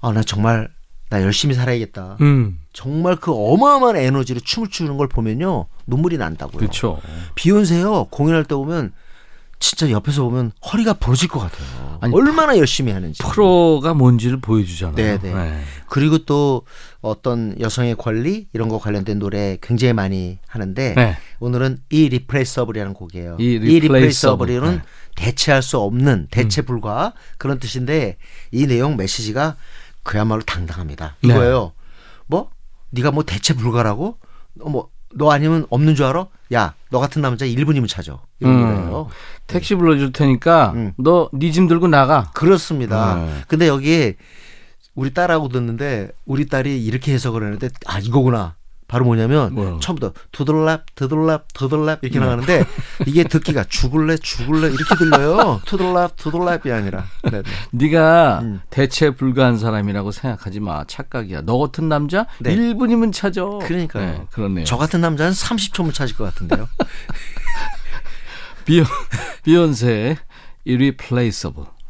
아, 0.01 0.11
나 0.11 0.21
정말, 0.21 0.69
나 1.09 1.23
열심히 1.23 1.55
살아야겠다. 1.55 2.17
음, 2.21 2.59
정말 2.73 3.15
그 3.17 3.33
어마어마한 3.33 3.97
에너지로 3.97 4.39
춤을 4.39 4.69
추는 4.69 4.97
걸 4.97 5.07
보면요, 5.07 5.67
눈물이 5.87 6.17
난다고요. 6.17 6.57
그렇죠. 6.57 6.99
비욘세요 7.35 8.05
공연할 8.05 8.45
때 8.45 8.55
보면 8.55 8.93
진짜 9.59 9.91
옆에서 9.91 10.23
보면 10.23 10.51
허리가 10.71 10.93
부러질 10.93 11.29
것 11.29 11.39
같아요. 11.39 11.97
아니, 12.01 12.15
얼마나 12.15 12.57
열심히 12.57 12.91
하는지. 12.91 13.21
프로가 13.21 13.93
뭔지를 13.93 14.41
보여주잖아요. 14.41 15.19
네네. 15.19 15.61
그리고 15.87 16.17
또 16.19 16.63
어떤 17.01 17.55
여성의 17.59 17.95
권리 17.95 18.47
이런 18.53 18.69
거 18.69 18.79
관련된 18.79 19.19
노래 19.19 19.57
굉장히 19.61 19.93
많이 19.93 20.39
하는데 20.47 20.93
네. 20.95 21.17
오늘은 21.39 21.77
이 21.91 22.09
리플레이서블이라는 22.09 22.93
곡이에요. 22.95 23.37
이 23.39 23.57
Replaceable. 23.57 23.75
이리플레이서블은 23.75 24.75
네. 24.77 24.81
대체할 25.15 25.61
수 25.61 25.77
없는 25.77 26.29
대체 26.31 26.63
불가 26.63 27.13
그런 27.37 27.59
뜻인데 27.59 28.17
이 28.51 28.65
내용 28.65 28.97
메시지가 28.97 29.57
그야말로 30.01 30.41
당당합니다. 30.41 31.17
네. 31.21 31.33
이거예요. 31.33 31.73
뭐 32.25 32.49
네가 32.91 33.11
뭐 33.11 33.23
대체 33.23 33.53
불가라고? 33.53 34.17
뭐 34.55 34.89
너 35.13 35.31
아니면 35.31 35.65
없는 35.69 35.95
줄 35.95 36.05
알아? 36.05 36.27
야, 36.53 36.73
너 36.89 36.99
같은 36.99 37.21
남자 37.21 37.45
1분이면 37.45 37.87
찾아. 37.87 38.19
이런 38.39 38.53
음. 38.55 38.61
거예요. 38.61 39.09
택시 39.47 39.75
불러줄 39.75 40.11
테니까 40.11 40.71
음. 40.75 40.93
너네짐 40.97 41.67
들고 41.67 41.87
나가. 41.87 42.31
그렇습니다. 42.33 43.15
네. 43.15 43.33
근데 43.47 43.67
여기에 43.67 44.15
우리 44.95 45.13
딸하고 45.13 45.49
듣는데 45.49 46.11
우리 46.25 46.47
딸이 46.47 46.83
이렇게 46.83 47.13
해석을 47.13 47.43
하는데 47.43 47.69
아 47.85 47.99
이거구나. 47.99 48.55
바로 48.91 49.05
뭐냐면 49.05 49.55
뭐요? 49.55 49.79
처음부터 49.79 50.11
투덜랍 50.33 50.83
투덜랍 50.95 51.53
투덜랍 51.53 51.99
이렇게 52.03 52.19
네. 52.19 52.25
나가는데 52.25 52.65
이게 53.07 53.23
듣기가 53.23 53.63
죽을래 53.63 54.17
죽을래 54.17 54.67
이렇게 54.67 54.95
들려요. 54.95 55.61
투덜랍 55.65 56.17
투덜랍이 56.17 56.73
아니라. 56.73 57.05
네, 57.23 57.41
네. 57.41 57.43
네가 57.71 58.39
음. 58.41 58.61
대체 58.69 59.11
불가한 59.11 59.57
사람이라고 59.57 60.11
생각하지 60.11 60.59
마. 60.59 60.83
착각이야. 60.83 61.43
너 61.45 61.57
같은 61.57 61.87
남자 61.87 62.27
네. 62.39 62.53
1분이면 62.53 63.13
찾아. 63.13 63.43
그러니까요. 63.61 64.05
네, 64.11 64.25
그렇네요. 64.29 64.65
저 64.65 64.75
같은 64.75 64.99
남자는 64.99 65.31
30초면 65.31 65.93
찾을 65.93 66.17
것 66.17 66.25
같은데요. 66.25 66.67
비욘, 68.65 68.85
비욘세의 69.43 70.17
Irreplaceable. 70.67 71.65
호! 71.67 71.80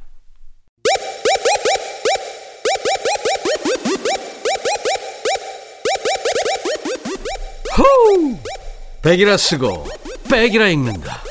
백이라 9.02 9.38
쓰고 9.38 9.88
백이라 10.30 10.68
읽는다. 10.70 11.22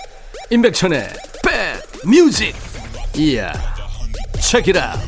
임백천의 0.50 1.08
백 1.44 2.08
뮤직. 2.08 2.54
이야. 3.16 3.52
체키라. 4.40 4.98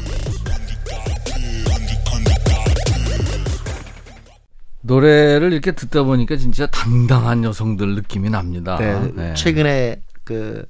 노래를 4.83 5.53
이렇게 5.53 5.73
듣다 5.73 6.03
보니까 6.03 6.37
진짜 6.37 6.67
당당한 6.67 7.45
여성들 7.45 7.95
느낌이 7.95 8.31
납니다. 8.31 8.77
네, 8.79 9.13
네. 9.15 9.35
최근에 9.35 10.03
그 10.25 10.67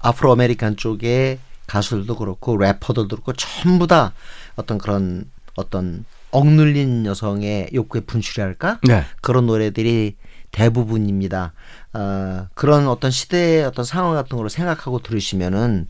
Afro 0.00 0.32
American 0.32 0.76
쪽에 0.76 1.38
가수들도 1.66 2.16
그렇고 2.16 2.56
래퍼들도 2.56 3.08
그렇고 3.08 3.32
전부 3.34 3.86
다 3.86 4.12
어떤 4.56 4.78
그런 4.78 5.30
어떤 5.54 6.04
억눌린 6.30 7.06
여성의 7.06 7.70
욕구의 7.74 8.02
분출이랄까 8.06 8.80
네. 8.86 9.04
그런 9.20 9.46
노래들이 9.46 10.16
대부분입니다. 10.50 11.52
어, 11.92 12.46
그런 12.54 12.88
어떤 12.88 13.10
시대의 13.10 13.64
어떤 13.64 13.84
상황 13.84 14.14
같은 14.14 14.36
거를 14.36 14.50
생각하고 14.50 15.00
들으시면은 15.00 15.86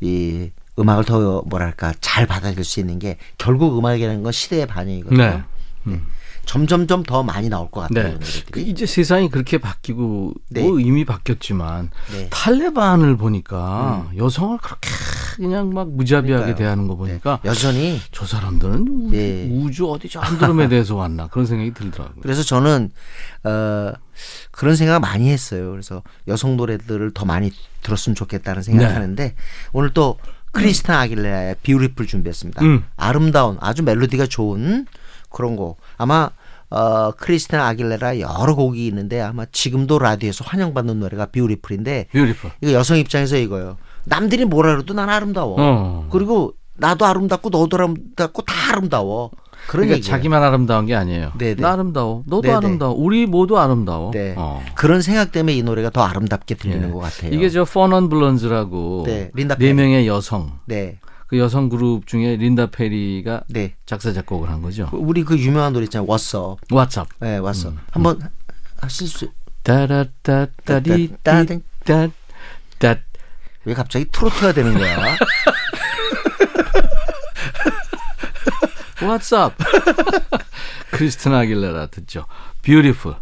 이 0.00 0.50
음악을 0.78 1.04
더 1.04 1.42
뭐랄까 1.42 1.92
잘 2.00 2.26
받아들일 2.26 2.64
수 2.64 2.80
있는 2.80 2.98
게 2.98 3.18
결국 3.36 3.76
음악이라는 3.78 4.22
건 4.22 4.32
시대의 4.32 4.66
반영이거든요. 4.66 5.18
네. 5.18 5.42
음. 5.86 6.06
점점점 6.48 7.02
더 7.02 7.22
많이 7.22 7.50
나올 7.50 7.70
것 7.70 7.82
같아요. 7.82 8.18
네. 8.18 8.26
그 8.50 8.60
이제 8.60 8.86
세상이 8.86 9.28
그렇게 9.28 9.58
바뀌고 9.58 10.32
네. 10.48 10.62
뭐 10.62 10.80
이미 10.80 11.04
바뀌었지만 11.04 11.90
네. 12.10 12.28
탈레반을 12.30 13.18
보니까 13.18 14.08
여성을 14.16 14.56
그렇게 14.56 14.88
그냥 15.36 15.74
막 15.74 15.90
무자비하게 15.90 16.44
그러니까요. 16.44 16.56
대하는 16.56 16.88
거 16.88 16.96
보니까 16.96 17.40
네. 17.42 17.50
여전히 17.50 18.00
저 18.12 18.24
사람들은 18.24 18.88
우주, 18.88 19.10
네. 19.14 19.46
우주 19.52 19.90
어디 19.90 20.08
저 20.08 20.20
안드로메다에서 20.20 20.96
왔나 20.96 21.26
그런 21.28 21.44
생각이 21.44 21.74
들더라고요. 21.74 22.22
그래서 22.22 22.42
저는 22.42 22.92
어 23.44 23.92
그런 24.50 24.74
생각 24.74 25.00
많이 25.00 25.28
했어요. 25.28 25.70
그래서 25.70 26.02
여성 26.28 26.56
노래들을 26.56 27.10
더 27.12 27.26
많이 27.26 27.52
들었으면 27.82 28.16
좋겠다는 28.16 28.62
생각을 28.62 28.88
네. 28.88 28.94
하는데 28.94 29.34
오늘 29.74 29.90
또 29.92 30.18
크리스타 30.52 30.98
아길레라의 31.00 31.56
비우리풀 31.62 32.06
준비했습니다. 32.06 32.64
음. 32.64 32.84
아름다운 32.96 33.58
아주 33.60 33.82
멜로디가 33.82 34.28
좋은 34.28 34.86
그런 35.28 35.56
곡. 35.56 35.78
아마 35.98 36.30
어 36.70 37.12
크리스타 37.12 37.66
아길레라 37.66 38.20
여러 38.20 38.54
곡이 38.54 38.86
있는데 38.88 39.20
아마 39.20 39.46
지금도 39.50 39.98
라디오에서 39.98 40.44
환영받는 40.46 41.00
노래가 41.00 41.26
Beautiful인데 41.26 42.08
Beautiful. 42.12 42.50
이거 42.62 42.72
여성 42.72 42.98
입장에서 42.98 43.36
이거예요. 43.36 43.76
남들이 44.04 44.44
뭐라 44.44 44.74
그래도 44.74 44.94
난 44.94 45.08
아름다워. 45.08 45.56
어. 45.58 46.08
그리고 46.10 46.54
나도 46.76 47.04
아름답고 47.06 47.50
너도 47.50 47.76
아름답고 47.76 48.42
다 48.42 48.54
아름다워. 48.72 49.30
그러니까 49.66 49.96
얘기예요. 49.96 50.10
자기만 50.10 50.42
아름다운 50.42 50.86
게 50.86 50.94
아니에요. 50.94 51.32
네네. 51.36 51.56
나 51.60 51.72
아름다워. 51.72 52.22
너도 52.26 52.42
네네. 52.42 52.54
아름다워. 52.54 52.94
우리 52.94 53.26
모두 53.26 53.58
아름다워. 53.58 54.12
네. 54.12 54.34
어. 54.36 54.62
그런 54.74 55.02
생각 55.02 55.32
때문에 55.32 55.54
이 55.54 55.62
노래가 55.62 55.90
더 55.90 56.02
아름답게 56.02 56.54
들리는 56.54 56.88
예. 56.88 56.92
것 56.92 57.00
같아요. 57.00 57.32
이게 57.32 57.50
저 57.50 57.64
포 57.64 57.79
넌 57.79 58.08
블론즈라고 58.08 59.02
네, 59.06 59.30
린다 59.34 59.56
네. 59.56 59.72
명의 59.72 60.06
여성 60.06 60.58
네, 60.66 60.98
그 61.28 61.38
여성 61.38 61.68
그룹 61.68 62.06
중에 62.06 62.36
린다 62.36 62.66
페리가 62.70 63.42
네. 63.48 63.76
작사 63.86 64.12
작곡을 64.12 64.48
한 64.48 64.62
거죠. 64.62 64.88
우리 64.92 65.22
그 65.24 65.38
유명한 65.38 65.72
노래 65.74 65.84
있잖아요. 65.84 66.06
What's 66.08 66.34
Up. 66.52 66.66
왓츠업. 66.68 67.06
네, 67.20 67.38
What's 67.38 67.64
음. 67.66 67.72
Up. 67.72 67.80
한번 67.90 68.30
하실 68.80 69.06
수. 69.06 69.30
따라따따디 69.62 71.16
따따따. 71.22 72.08
따따 72.78 73.00
왜 73.64 73.74
갑자기 73.74 74.06
트로트가 74.10 74.52
되는 74.54 74.72
거야? 74.72 75.16
What's 79.00 79.36
up? 79.36 79.62
크리스티나 80.90 81.40
아길레라 81.40 81.86
듣죠. 81.88 82.24
Beautiful. 82.62 83.18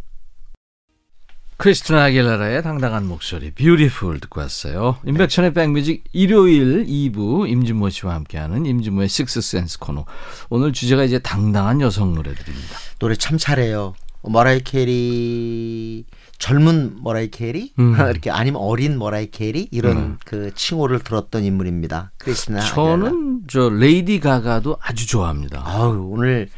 크리스티나 1.58 2.04
아길레라의 2.04 2.62
당당한 2.62 3.06
목소리 3.06 3.50
Beautiful 3.50 4.20
듣고 4.20 4.40
왔어요. 4.40 4.98
임백천의 5.06 5.54
백뮤직 5.54 6.04
일요일 6.12 6.84
2부 6.84 7.48
임진모 7.48 7.88
씨와 7.90 8.14
함께하는 8.14 8.66
임진모의 8.66 9.08
식스센스 9.08 9.78
코너. 9.78 10.04
오늘 10.50 10.72
주제가 10.74 11.04
이제 11.04 11.18
당당한 11.18 11.80
여성 11.80 12.14
노래들입니다. 12.14 12.76
노래 12.98 13.16
참 13.16 13.38
잘해요. 13.38 13.94
머라이 14.22 14.60
캐리 14.60 16.04
젊은 16.38 16.96
머라이 17.02 17.30
캐리 17.30 17.72
음. 17.78 17.94
이렇게 18.10 18.30
아니면 18.30 18.60
어린 18.60 18.98
머라이 18.98 19.30
캐리 19.30 19.68
이런 19.70 19.96
음. 19.96 20.18
그 20.26 20.52
칭호를 20.54 20.98
들었던 21.00 21.42
인물입니다. 21.42 22.12
크리스티나. 22.18 22.60
저는 22.60 23.42
저 23.48 23.70
레이디 23.70 24.20
가가도 24.20 24.76
아주 24.82 25.06
좋아합니다. 25.06 25.62
아우 25.64 26.10
오늘 26.10 26.48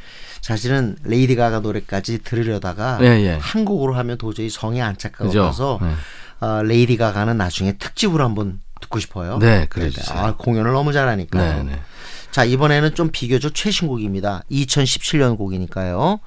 사실은 0.49 0.97
레이디 1.05 1.37
가가 1.37 1.61
노래까지 1.61 2.23
들으려다가 2.23 2.99
예, 3.03 3.07
예. 3.23 3.39
한 3.39 3.55
곡으로 3.55 3.93
하면 3.97 4.17
도저히 4.17 4.49
성에 4.49 4.81
안 4.81 4.97
찰 4.97 5.14
것 5.14 5.38
같아서 5.38 5.79
네. 5.83 5.95
어, 6.41 6.63
레이디 6.63 6.97
가가는 6.97 7.37
나중에 7.37 7.75
특집으로 7.75 8.25
한번 8.25 8.59
듣고 8.81 8.99
싶어요. 8.99 9.37
네, 9.41 9.67
그래주세요. 9.69 10.19
아, 10.19 10.37
공연을 10.39 10.73
너무 10.73 10.95
잘하니까. 10.95 11.39
네, 11.39 11.63
네. 11.65 11.81
자 12.31 12.45
이번에는 12.45 12.95
좀 12.95 13.11
비교적 13.13 13.55
최신 13.55 13.89
곡입니다. 13.89 14.43
2017년 14.51 15.37
곡이니까요. 15.37 16.19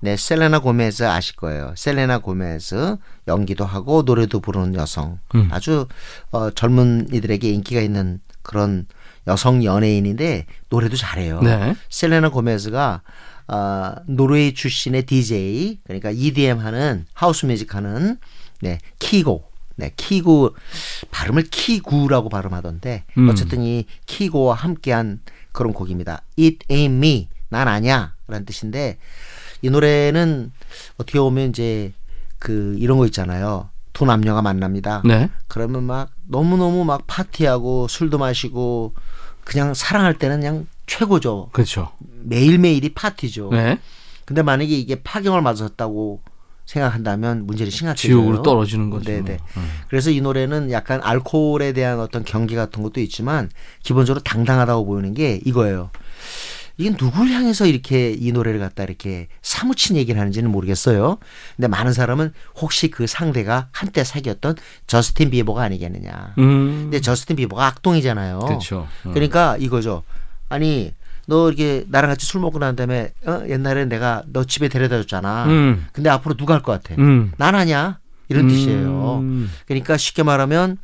네, 0.00 0.16
셀레나 0.16 0.60
고메즈 0.60 1.04
아실 1.04 1.36
거예요. 1.36 1.74
셀레나 1.76 2.20
고메즈 2.20 2.96
연기도 3.28 3.66
하고 3.66 4.04
노래도 4.06 4.40
부르는 4.40 4.74
여성. 4.74 5.18
음. 5.34 5.50
아주 5.52 5.86
어, 6.30 6.48
젊은 6.50 7.08
이들에게 7.12 7.46
인기가 7.50 7.82
있는 7.82 8.20
그런 8.40 8.86
여성 9.26 9.62
연예인인데 9.62 10.46
노래도 10.70 10.96
잘해요. 10.96 11.42
네. 11.42 11.76
셀레나 11.90 12.30
고메즈가 12.30 13.02
아, 13.48 13.96
노르웨이 14.06 14.54
출신의 14.54 15.04
DJ 15.04 15.80
그러니까 15.84 16.10
EDM 16.10 16.58
하는 16.58 17.06
하우스 17.12 17.46
뮤직 17.46 17.74
하는 17.74 18.18
네 18.60 18.78
키고 18.98 19.50
네 19.76 19.92
키고 19.96 20.56
발음을 21.10 21.44
키구라고 21.44 22.28
발음하던데 22.28 23.04
음. 23.18 23.28
어쨌든 23.28 23.62
이 23.62 23.86
키고와 24.06 24.54
함께한 24.54 25.20
그런 25.52 25.72
곡입니다. 25.72 26.22
It 26.38 26.58
ain't 26.68 26.96
me 26.96 27.28
난 27.48 27.68
아냐라는 27.68 28.44
뜻인데 28.46 28.98
이 29.62 29.70
노래는 29.70 30.52
어떻게 30.98 31.18
보면 31.18 31.50
이제 31.50 31.92
그 32.38 32.74
이런 32.78 32.98
거 32.98 33.06
있잖아요. 33.06 33.70
두 33.92 34.04
남녀가 34.04 34.42
만납니다. 34.42 35.02
네. 35.04 35.30
그러면 35.48 35.84
막 35.84 36.10
너무너무 36.26 36.84
막 36.84 37.06
파티하고 37.06 37.88
술도 37.88 38.18
마시고 38.18 38.94
그냥 39.44 39.72
사랑할 39.72 40.18
때는 40.18 40.40
그냥 40.40 40.66
최고죠. 40.86 41.50
그렇죠. 41.52 41.92
매일매일이 42.00 42.94
파티죠. 42.94 43.50
네. 43.52 43.78
근데 44.24 44.42
만약에 44.42 44.74
이게 44.74 44.96
파경을 45.02 45.40
맞았다고 45.42 46.22
생각한다면 46.66 47.46
문제는 47.46 47.70
심각해져요. 47.70 48.10
지옥으로 48.10 48.42
떨어지는 48.42 48.90
거죠. 48.90 49.04
네네. 49.10 49.38
음. 49.56 49.70
그래서 49.88 50.10
이 50.10 50.20
노래는 50.20 50.72
약간 50.72 51.00
알코올에 51.02 51.72
대한 51.72 52.00
어떤 52.00 52.24
경계 52.24 52.56
같은 52.56 52.82
것도 52.82 53.00
있지만 53.00 53.50
기본적으로 53.84 54.22
당당하다고 54.22 54.84
보이는 54.84 55.14
게 55.14 55.40
이거예요. 55.44 55.90
이게 56.78 56.94
누굴 56.94 57.28
향해서 57.28 57.66
이렇게 57.66 58.10
이 58.10 58.32
노래를 58.32 58.60
갖다 58.60 58.82
이렇게 58.82 59.28
사무친 59.40 59.96
얘기를 59.96 60.20
하는지는 60.20 60.50
모르겠어요. 60.50 61.18
근데 61.56 61.68
많은 61.68 61.92
사람은 61.92 62.34
혹시 62.56 62.90
그 62.90 63.06
상대가 63.06 63.68
한때 63.72 64.04
사귀었던 64.04 64.56
저스틴 64.86 65.30
비버가 65.30 65.62
아니겠느냐. 65.62 66.34
음. 66.38 66.80
근데 66.82 67.00
저스틴 67.00 67.36
비버가 67.36 67.66
악동이잖아요. 67.66 68.40
그렇죠. 68.40 68.86
음. 69.06 69.12
그러니까 69.12 69.56
이거죠. 69.58 70.02
아니 70.48 70.92
너 71.26 71.48
이렇게 71.48 71.84
나랑 71.88 72.10
같이 72.10 72.24
술 72.26 72.40
먹고 72.40 72.58
난 72.58 72.76
다음에 72.76 73.12
어? 73.26 73.42
옛날에 73.48 73.84
내가 73.86 74.22
너 74.26 74.44
집에 74.44 74.68
데려다 74.68 74.96
줬잖아. 74.98 75.44
음. 75.46 75.86
근데 75.92 76.08
앞으로 76.10 76.36
누가 76.36 76.54
할 76.54 76.62
것 76.62 76.72
같아? 76.82 77.00
음. 77.00 77.32
난 77.36 77.54
아냐? 77.54 77.98
이런 78.28 78.48
뜻이에요. 78.48 79.18
음. 79.22 79.50
그러니까 79.66 79.96
쉽게 79.96 80.22
말하면 80.22 80.78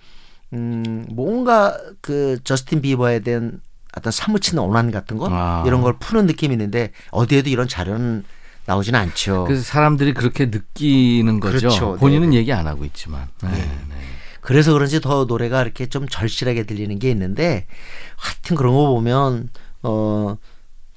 음 0.53 1.07
뭔가 1.11 1.77
그 2.01 2.39
저스틴 2.45 2.83
비버에 2.83 3.21
대한 3.21 3.61
어떤 3.97 4.11
사무치는 4.13 4.63
원한 4.63 4.91
같은 4.91 5.17
거 5.19 5.29
아. 5.31 5.63
이런 5.67 5.81
걸 5.83 5.95
푸는 5.99 6.27
느낌이 6.27 6.55
있는데 6.55 6.91
어디에도 7.11 7.49
이런 7.51 7.69
자료는 7.69 8.25
나오지는 8.67 8.99
않죠. 8.99 9.45
그래서 9.47 9.63
사람들이 9.65 10.15
그렇게 10.15 10.47
느끼는 10.47 11.41
거죠. 11.41 11.59
그렇죠. 11.59 11.97
본인은 11.97 12.31
네, 12.31 12.37
얘기 12.37 12.53
안 12.53 12.67
하고 12.67 12.85
있지만. 12.85 13.27
네. 13.43 13.51
네. 13.51 13.97
그래서 14.43 14.73
그런지 14.73 15.01
더 15.01 15.25
노래가 15.25 15.63
이렇게 15.63 15.87
좀 15.87 16.07
절실하게 16.09 16.65
들리는 16.65 16.99
게 16.99 17.11
있는데 17.11 17.67
하여튼 18.17 18.57
그런 18.57 18.75
거 18.75 18.89
보면 18.89 19.49
어 19.83 20.37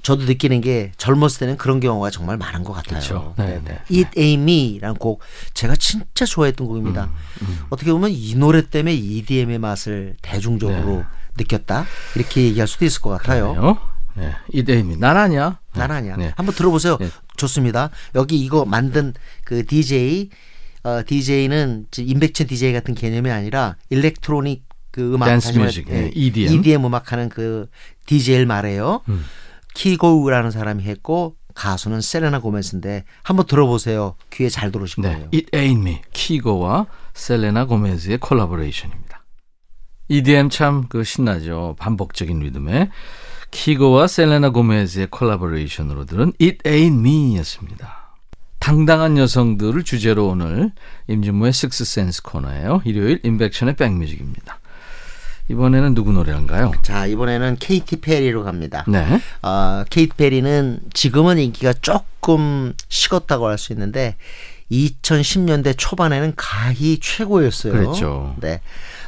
저도 0.01 0.25
느끼는 0.25 0.61
게 0.61 0.91
젊었을 0.97 1.39
때는 1.39 1.57
그런 1.57 1.79
경우가 1.79 2.09
정말 2.09 2.37
많은 2.37 2.63
것 2.63 2.73
같아요. 2.73 2.99
그렇죠. 2.99 3.33
네, 3.37 3.61
네. 3.63 3.79
It 3.91 4.11
Ain't 4.19 4.41
Me라는 4.41 4.95
곡 4.97 5.21
제가 5.53 5.75
진짜 5.75 6.25
좋아했던 6.25 6.67
곡입니다. 6.67 7.09
음, 7.41 7.59
어떻게 7.69 7.91
보면 7.91 8.09
이 8.11 8.35
노래 8.35 8.67
때문에 8.67 8.93
EDM의 8.93 9.59
맛을 9.59 10.15
대중적으로 10.21 11.05
느꼈다 11.37 11.85
이렇게 12.15 12.43
얘기할 12.43 12.67
수도 12.67 12.85
있을 12.85 13.01
것 13.01 13.11
같아요. 13.11 13.53
네. 13.53 13.55
그래요? 13.55 13.77
네. 14.15 14.35
It 14.51 14.61
Ain't 14.61 14.84
Me. 14.84 14.97
난 14.97 15.17
아니야. 15.17 15.59
난 15.73 15.91
아니야. 15.91 16.15
네. 16.15 16.33
한번 16.35 16.55
들어보세요. 16.55 16.97
네. 16.97 17.09
좋습니다. 17.35 17.89
여기 18.15 18.39
이거 18.39 18.65
만든 18.65 19.13
그 19.43 19.65
DJ 19.65 20.29
어, 20.85 21.01
DJ는 21.05 21.87
임백천 21.97 22.47
DJ 22.47 22.71
같은 22.73 22.93
개념이 22.93 23.31
아니라 23.31 23.75
electronic 23.89 24.63
그 24.91 25.15
음악 25.15 25.25
dance 25.25 25.51
music, 25.57 25.89
예, 25.89 26.01
네, 26.01 26.11
EDM. 26.13 26.85
음악하는 26.85 27.27
그 27.29 27.67
DJ를 28.05 28.45
말해요. 28.45 29.01
음. 29.09 29.25
카이고라는 29.73 30.51
사람이 30.51 30.83
했고 30.83 31.35
가수는 31.55 32.01
셀레나 32.01 32.39
고메스인데 32.39 33.03
한번 33.23 33.45
들어보세요. 33.47 34.15
귀에 34.31 34.47
잘 34.47 34.71
들어오실 34.71 35.01
네. 35.03 35.09
거예요. 35.09 35.25
It 35.33 35.45
Ain't 35.51 35.79
Me. 35.81 36.01
카이고와 36.13 36.85
셀레나 37.13 37.65
고메즈의 37.65 38.19
콜라보레이션입니다. 38.19 39.23
EDM 40.07 40.49
참 40.49 40.85
그 40.87 41.03
신나죠. 41.03 41.75
반복적인 41.79 42.39
리듬에 42.39 42.91
카이고와 43.51 44.07
셀레나 44.07 44.51
고메즈의 44.51 45.07
콜라보레이션으로 45.07 46.05
들은 46.05 46.31
It 46.41 46.57
Ain't 46.59 46.99
Me였습니다. 46.99 48.04
당당한 48.65 49.15
여성들을 49.19 49.83
주제로 49.83 50.29
오늘 50.29 50.71
임진모의 51.07 51.53
식스센스 51.53 52.23
코너예요. 52.23 52.81
일요일 52.83 53.19
임백천의 53.23 53.75
백뮤직입니다. 53.75 54.59
이번에는 55.49 55.93
누구 55.93 56.11
노래인가요? 56.11 56.71
자 56.81 57.05
이번에는 57.05 57.57
케이티 57.59 57.97
페리로 58.01 58.43
갑니다. 58.43 58.83
네. 58.87 59.21
어, 59.43 59.83
케이티 59.91 60.15
페리는 60.17 60.79
지금은 60.93 61.37
인기가 61.37 61.73
조금 61.73 62.73
식었다고 62.89 63.45
할 63.45 63.59
수 63.59 63.71
있는데 63.73 64.15
2010년대 64.71 65.75
초반에는 65.77 66.33
가히 66.35 66.97
최고였어요. 66.99 67.71
그랬죠. 67.71 68.35
네. 68.39 68.61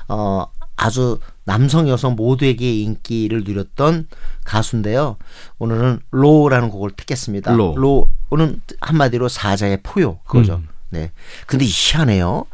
어, 0.07 0.45
아주 0.75 1.17
남성 1.45 1.89
여성 1.89 2.15
모두에게 2.15 2.79
인기를 2.81 3.43
누렸던 3.43 4.07
가수인데요. 4.43 5.17
오늘은 5.57 6.01
로라는 6.11 6.69
곡을 6.69 6.91
택했습니다. 6.91 7.53
로. 7.53 7.73
로 7.75 8.11
는 8.31 8.61
한마디로 8.81 9.29
사자의 9.29 9.79
포효 9.83 10.19
그거죠. 10.25 10.55
음. 10.55 10.67
네. 10.89 11.11
근데 11.45 11.65
희한해요. 11.65 12.45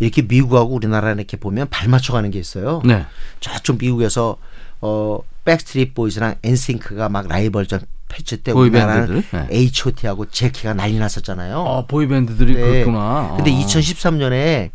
이렇게 0.00 0.22
미국하고 0.22 0.74
우리나라 0.74 1.12
이렇게 1.12 1.36
보면 1.36 1.68
발 1.68 1.88
맞춰가는 1.88 2.30
게 2.30 2.38
있어요. 2.38 2.82
네. 2.84 3.06
저쪽 3.40 3.78
미국에서 3.78 4.36
어 4.80 5.18
백스트리트 5.44 5.94
보이즈랑 5.94 6.36
엔싱크가 6.42 7.08
막 7.08 7.28
라이벌전 7.28 7.80
펼칠 8.08 8.42
때? 8.42 8.52
우리나라는 8.52 9.22
네. 9.30 9.46
H.O.T.하고 9.50 10.26
젝키가 10.26 10.74
난리 10.74 10.98
났었잖아요. 10.98 11.58
어, 11.58 11.86
보이밴드들이 11.86 12.54
네. 12.54 12.60
그렇구나. 12.60 13.34
근데 13.36 13.50
어. 13.50 13.54
2013년에 13.54 14.70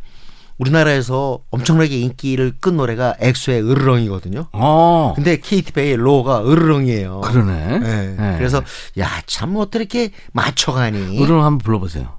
우리나라에서 0.57 1.39
엄청나게 1.49 1.97
인기를 1.99 2.53
끈 2.61 2.77
노래가 2.77 3.15
엑소의 3.19 3.61
으르렁이거든요. 3.69 4.47
어. 4.53 5.13
근데 5.15 5.37
케이티 5.37 5.71
페리의 5.71 5.97
Roar가 5.97 6.43
으르렁이에요. 6.45 7.21
그러네. 7.21 7.79
네. 7.79 8.15
네. 8.17 8.35
그래서 8.37 8.61
야 8.99 9.21
참 9.25 9.55
어떻게 9.57 9.79
이렇게 10.03 10.11
맞춰가니? 10.33 11.21
으르렁 11.21 11.43
한번 11.43 11.57
불러보세요. 11.59 12.17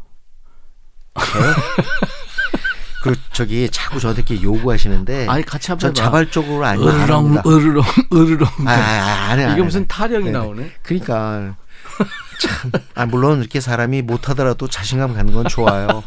그 3.03 3.15
저기 3.33 3.69
자꾸 3.71 4.01
저한테 4.01 4.23
이렇게 4.27 4.43
요구하시는데 4.43 5.27
아니 5.29 5.45
같이 5.45 5.71
한번 5.71 5.93
전. 5.93 6.05
자발적으로 6.05 6.65
안 6.65 6.79
으르렁. 6.79 7.43
으르렁 7.47 7.85
으르렁. 8.13 8.49
아, 8.67 8.71
아, 8.71 8.75
아, 8.75 9.31
안 9.31 9.39
해, 9.39 9.45
안 9.45 9.53
이게 9.53 9.61
해. 9.61 9.65
무슨 9.65 9.87
타령이 9.87 10.25
네네. 10.25 10.39
나오네. 10.39 10.71
그러니까 10.83 11.55
참, 12.41 12.73
아, 12.95 13.05
물론 13.07 13.41
이렇게 13.41 13.61
사람이 13.61 14.03
못하더라도 14.03 14.69
자신감 14.69 15.13
갖는 15.15 15.35
건 15.35 15.47
좋아요. 15.49 16.03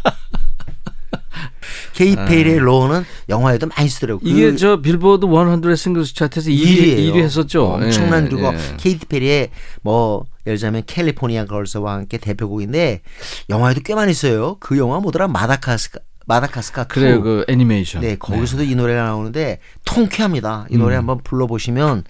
케이페일의 1.94 2.60
로는 2.60 3.04
영화에도 3.30 3.68
많이 3.68 3.90
쓰더라고요. 3.90 4.30
아. 4.30 4.34
이게 4.34 4.52
그 4.52 4.58
저 4.58 4.82
빌보드 4.82 5.26
100 5.26 5.78
싱글스 5.78 6.16
차트에서 6.16 6.50
1위, 6.50 6.60
일위예요. 6.68 7.14
1위 7.14 7.24
했었죠. 7.24 7.66
엄청난 7.66 8.26
예, 8.26 8.30
그리고 8.30 8.48
예. 8.54 8.58
케이티 8.78 9.06
페리의 9.06 9.50
뭐 9.82 10.26
예를 10.46 10.58
들자면 10.58 10.84
캘리포니아 10.86 11.46
걸스와 11.46 11.94
함께 11.94 12.18
대표곡인데 12.18 13.02
영화에도 13.50 13.82
꽤 13.84 13.96
많이 13.96 14.14
써요. 14.14 14.58
그 14.60 14.78
영화 14.78 15.00
뭐더라 15.00 15.28
마다가스카 15.28 16.00
마다가스카 16.26 16.86
two. 16.86 17.00
그래요 17.00 17.22
그 17.22 17.46
애니메이션. 17.48 18.02
네, 18.02 18.16
거기서도 18.18 18.64
이 18.64 18.76
노래가 18.76 19.04
나오는데 19.04 19.60
통쾌합니다. 19.86 20.66
이 20.70 20.78
노래 20.78 20.96
한번 20.96 21.20
불러보시면 21.24 22.04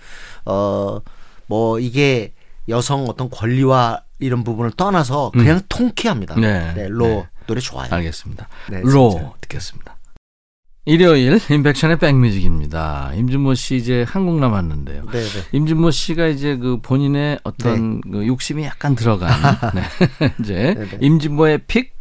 어 0.45 1.01
뭐 1.47 1.79
이게 1.79 2.33
여성 2.69 3.05
어떤 3.07 3.29
권리와 3.29 4.01
이런 4.19 4.43
부분을 4.43 4.71
떠나서 4.71 5.31
그냥 5.31 5.61
통쾌합니다. 5.69 6.35
네. 6.35 6.73
네, 6.75 6.87
Roar 6.89 7.05
네. 7.07 7.27
노래 7.47 7.59
좋아요. 7.61 7.87
알겠습니다. 7.91 8.47
네, 8.69 8.81
Roar 8.81 9.11
진짜. 9.11 9.31
듣겠습니다. 9.41 9.97
일요일 10.85 11.37
임백천의 11.49 11.99
백뮤직입니다. 11.99 13.11
임진모 13.13 13.55
씨 13.55 13.75
이제 13.75 14.05
한 14.07 14.23
곡 14.23 14.39
남았는데요. 14.39 15.03
네, 15.11 15.21
네. 15.21 15.43
임진모 15.51 15.91
씨가 15.91 16.27
이제 16.27 16.55
그 16.55 16.79
본인의 16.81 17.39
어떤 17.43 17.99
그 18.01 18.25
욕심이 18.25 18.63
약간 18.63 18.95
들어간 18.95 19.29
네. 19.75 20.31
이제 20.39 20.53
네, 20.77 20.85
네. 20.85 20.97
임진모의 21.01 21.63
픽 21.67 21.93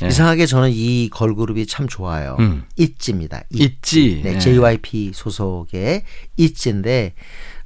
네. 0.00 0.08
이상하게 0.08 0.46
저는 0.46 0.70
이 0.72 1.08
걸그룹이 1.10 1.66
참 1.66 1.88
좋아요. 1.88 2.36
음. 2.38 2.62
있지입니다. 2.76 3.42
있. 3.50 3.62
있지. 3.62 4.20
네, 4.22 4.34
네. 4.34 4.38
JYP 4.38 5.10
소속의 5.12 6.04
있지인데 6.36 7.14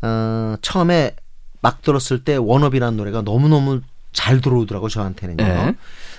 어, 0.00 0.54
처음에 0.62 1.14
막 1.60 1.82
들었을 1.82 2.24
때 2.24 2.36
원업이라는 2.36 2.96
노래가 2.96 3.20
너무너무 3.20 3.82
잘 4.12 4.40
들어오더라고 4.40 4.88
저한테는요. 4.88 5.44
네. 5.44 5.74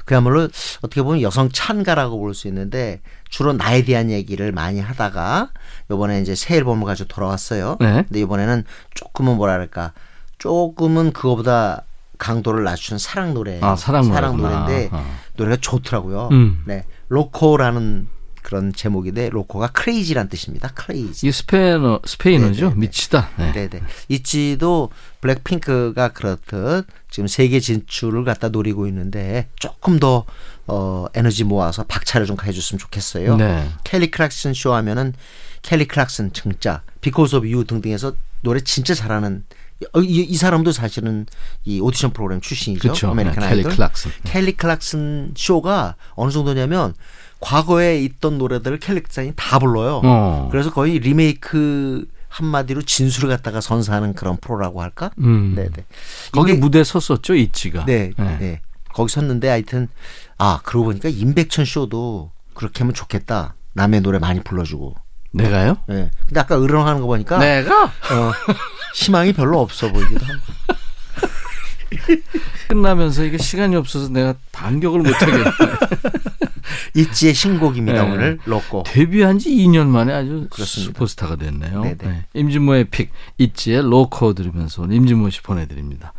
그야말로 0.06 0.42
어떻게 0.82 1.02
보면 1.02 1.22
여성 1.22 1.50
찬가라고 1.50 2.20
볼 2.20 2.34
수 2.34 2.48
있는데 2.48 3.02
주로 3.30 3.54
나에 3.54 3.84
대한 3.84 4.10
얘기를 4.12 4.52
많이 4.52 4.80
하다가 4.80 5.50
요번에 5.92 6.22
이제 6.22 6.36
새 6.36 6.58
앨범을 6.58 6.86
가지고 6.86 7.08
돌아왔어요. 7.10 7.78
네. 7.80 8.04
근데 8.08 8.20
이번에는 8.20 8.64
조금은 8.94 9.38
뭐랄까 9.38 9.94
조금은 10.38 11.14
그거보다 11.14 11.84
강도를 12.18 12.64
낮춘 12.64 12.98
사랑 12.98 13.34
노래. 13.34 13.60
아, 13.62 13.76
사랑 13.76 14.08
노래구나. 14.38 14.60
노래인데 14.66 14.90
어. 14.96 15.06
노래가 15.36 15.58
좋더라고요. 15.62 16.30
음. 16.32 16.64
네. 16.66 16.86
Loco라는 17.10 18.08
그런 18.44 18.74
제목인데 18.74 19.30
Loco가 19.30 19.70
crazy란 19.70 20.30
뜻입니다. 20.30 20.70
Crazy. 20.76 21.26
이게 21.26 21.32
스페인어 21.32 22.02
스페인어죠. 22.06 22.66
네, 22.66 22.70
네, 22.70 22.70
네. 22.76 22.80
미치다. 22.80 23.30
네. 23.38 23.52
네네. 23.54 23.82
ITZY도 24.10 24.90
블랙핑크가 25.22 26.10
그렇듯 26.10 26.86
지금 27.10 27.28
세계 27.28 27.60
진출을 27.60 28.24
갖다 28.26 28.50
노리고 28.50 28.86
있는데 28.88 29.48
조금 29.58 30.00
더 30.00 30.26
어, 30.68 31.06
에너지 31.14 31.44
모아서 31.44 31.84
박차를 31.84 32.28
좀 32.28 32.36
가해줬으면 32.36 32.80
좋겠어요. 32.80 33.38
네. 33.38 33.68
켈리 33.84 34.12
클락슨 34.12 34.54
쇼 34.54 34.74
하면은 34.74 35.14
켈리 35.62 35.86
클락슨 35.86 36.34
증자, 36.34 36.84
Because 37.02 37.38
of 37.38 37.50
You 37.50 37.64
등등해서 37.64 38.14
노래 38.42 38.60
진짜 38.60 38.94
잘하는 38.94 39.46
어, 39.94 40.00
이, 40.02 40.22
이 40.22 40.36
사람도 40.38 40.72
사실은 40.72 41.26
이 41.66 41.80
오디션 41.82 42.12
프로그램 42.12 42.40
출신이죠. 42.40 42.82
그렇죠. 42.82 43.10
아메리칸 43.10 43.40
네, 43.40 43.50
켈리 43.50 43.60
아이돌. 43.60 43.72
클락슨. 43.74 44.12
켈리 44.24 44.52
클락슨 44.54 45.34
쇼가 45.36 45.96
어느 46.12 46.32
정도냐면 46.32 46.94
과거에 47.44 48.00
있던 48.04 48.38
노래들을 48.38 48.80
클락슨이 48.80 49.34
다 49.36 49.60
불러요. 49.60 50.00
어. 50.04 50.48
그래서 50.50 50.72
거의 50.72 50.98
리메이크 51.00 52.06
한마디로 52.30 52.84
진수를 52.84 53.28
갖다가 53.30 53.60
선사하는 53.60 54.14
그런 54.14 54.38
프로라고 54.38 54.82
할까? 54.82 55.12
음. 55.20 55.54
네네. 55.56 55.72
거기 56.32 56.54
이게- 56.54 56.60
무대 56.60 56.84
섰었죠, 56.84 57.36
ITZY가. 57.36 57.86
네, 57.86 58.12
네. 58.18 58.62
거기 58.94 59.12
섰는데 59.12 59.50
하여튼 59.50 59.88
아 60.38 60.60
그러고 60.64 60.86
보니까 60.86 61.10
임백천 61.10 61.66
쇼도 61.66 62.32
그렇게 62.54 62.80
하면 62.80 62.94
좋겠다. 62.94 63.56
남의 63.74 64.02
노래 64.02 64.20
많이 64.20 64.40
불러주고. 64.42 64.96
내가요? 65.32 65.78
네. 65.88 66.12
근데 66.28 66.40
아까 66.40 66.58
으르렁하는 66.62 67.02
거 67.02 67.08
보니까 67.08 67.40
내가 67.40 67.86
어, 67.86 68.32
희망이 68.96 69.34
별로 69.34 69.60
없어 69.60 69.92
보이기도 69.92 70.24
하고. 70.26 70.40
끝나면서 72.70 73.24
이게 73.24 73.38
시간이 73.38 73.76
없어서 73.76 74.10
내가 74.10 74.34
반격을 74.52 75.00
못 75.02 75.14
하겠네. 75.22 75.44
있지의 76.96 77.34
신곡입니다 77.34 78.04
네. 78.04 78.12
오늘 78.12 78.40
로꼬. 78.46 78.84
데뷔한 78.86 79.40
지 79.40 79.50
2년 79.50 79.88
만에 79.88 80.14
아주 80.14 80.48
그렇습니다. 80.50 80.92
슈퍼스타가 80.92 81.36
됐네요. 81.36 81.82
네네. 81.82 81.98
네. 81.98 82.26
임진모의 82.34 82.86
픽 82.86 83.12
있지의 83.38 83.82
로코 83.84 84.34
들으면서 84.34 84.86
임진모 84.86 85.30
씨 85.30 85.42
보내드립니다. 85.42 86.14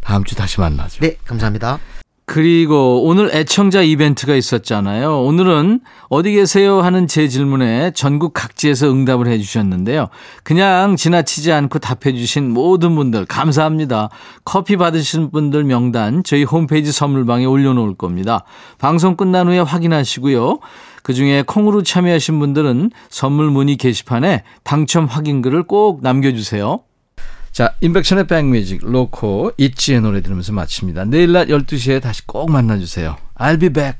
다음 0.00 0.24
주 0.24 0.34
다시 0.34 0.60
만나죠. 0.60 1.00
네, 1.00 1.16
감사합니다. 1.24 1.78
그리고 2.32 3.02
오늘 3.02 3.28
애청자 3.34 3.82
이벤트가 3.82 4.36
있었잖아요. 4.36 5.20
오늘은 5.20 5.80
어디 6.10 6.30
계세요 6.30 6.80
하는 6.80 7.08
제 7.08 7.26
질문에 7.26 7.90
전국 7.90 8.34
각지에서 8.34 8.88
응답을 8.88 9.26
해 9.26 9.36
주셨는데요. 9.36 10.06
그냥 10.44 10.94
지나치지 10.94 11.50
않고 11.50 11.80
답해 11.80 12.14
주신 12.14 12.48
모든 12.52 12.94
분들 12.94 13.26
감사합니다. 13.26 14.10
커피 14.44 14.76
받으신 14.76 15.32
분들 15.32 15.64
명단 15.64 16.22
저희 16.22 16.44
홈페이지 16.44 16.92
선물방에 16.92 17.46
올려놓을 17.46 17.96
겁니다. 17.96 18.44
방송 18.78 19.16
끝난 19.16 19.48
후에 19.48 19.58
확인하시고요. 19.58 20.60
그중에 21.02 21.42
콩으로 21.44 21.82
참여하신 21.82 22.38
분들은 22.38 22.92
선물 23.08 23.50
문의 23.50 23.76
게시판에 23.76 24.44
당첨 24.62 25.06
확인글을 25.06 25.64
꼭 25.64 26.00
남겨주세요. 26.00 26.78
자, 27.52 27.74
인백션의 27.80 28.26
백뮤직, 28.26 28.80
로코, 28.82 29.52
있지의 29.58 30.00
노래 30.00 30.20
들으면서 30.20 30.52
마칩니다. 30.52 31.04
내일 31.06 31.32
낮 31.32 31.48
12시에 31.48 32.00
다시 32.00 32.26
꼭 32.26 32.50
만나주세요. 32.50 33.16
I'll 33.36 33.60
be 33.60 33.68
back. 33.68 33.98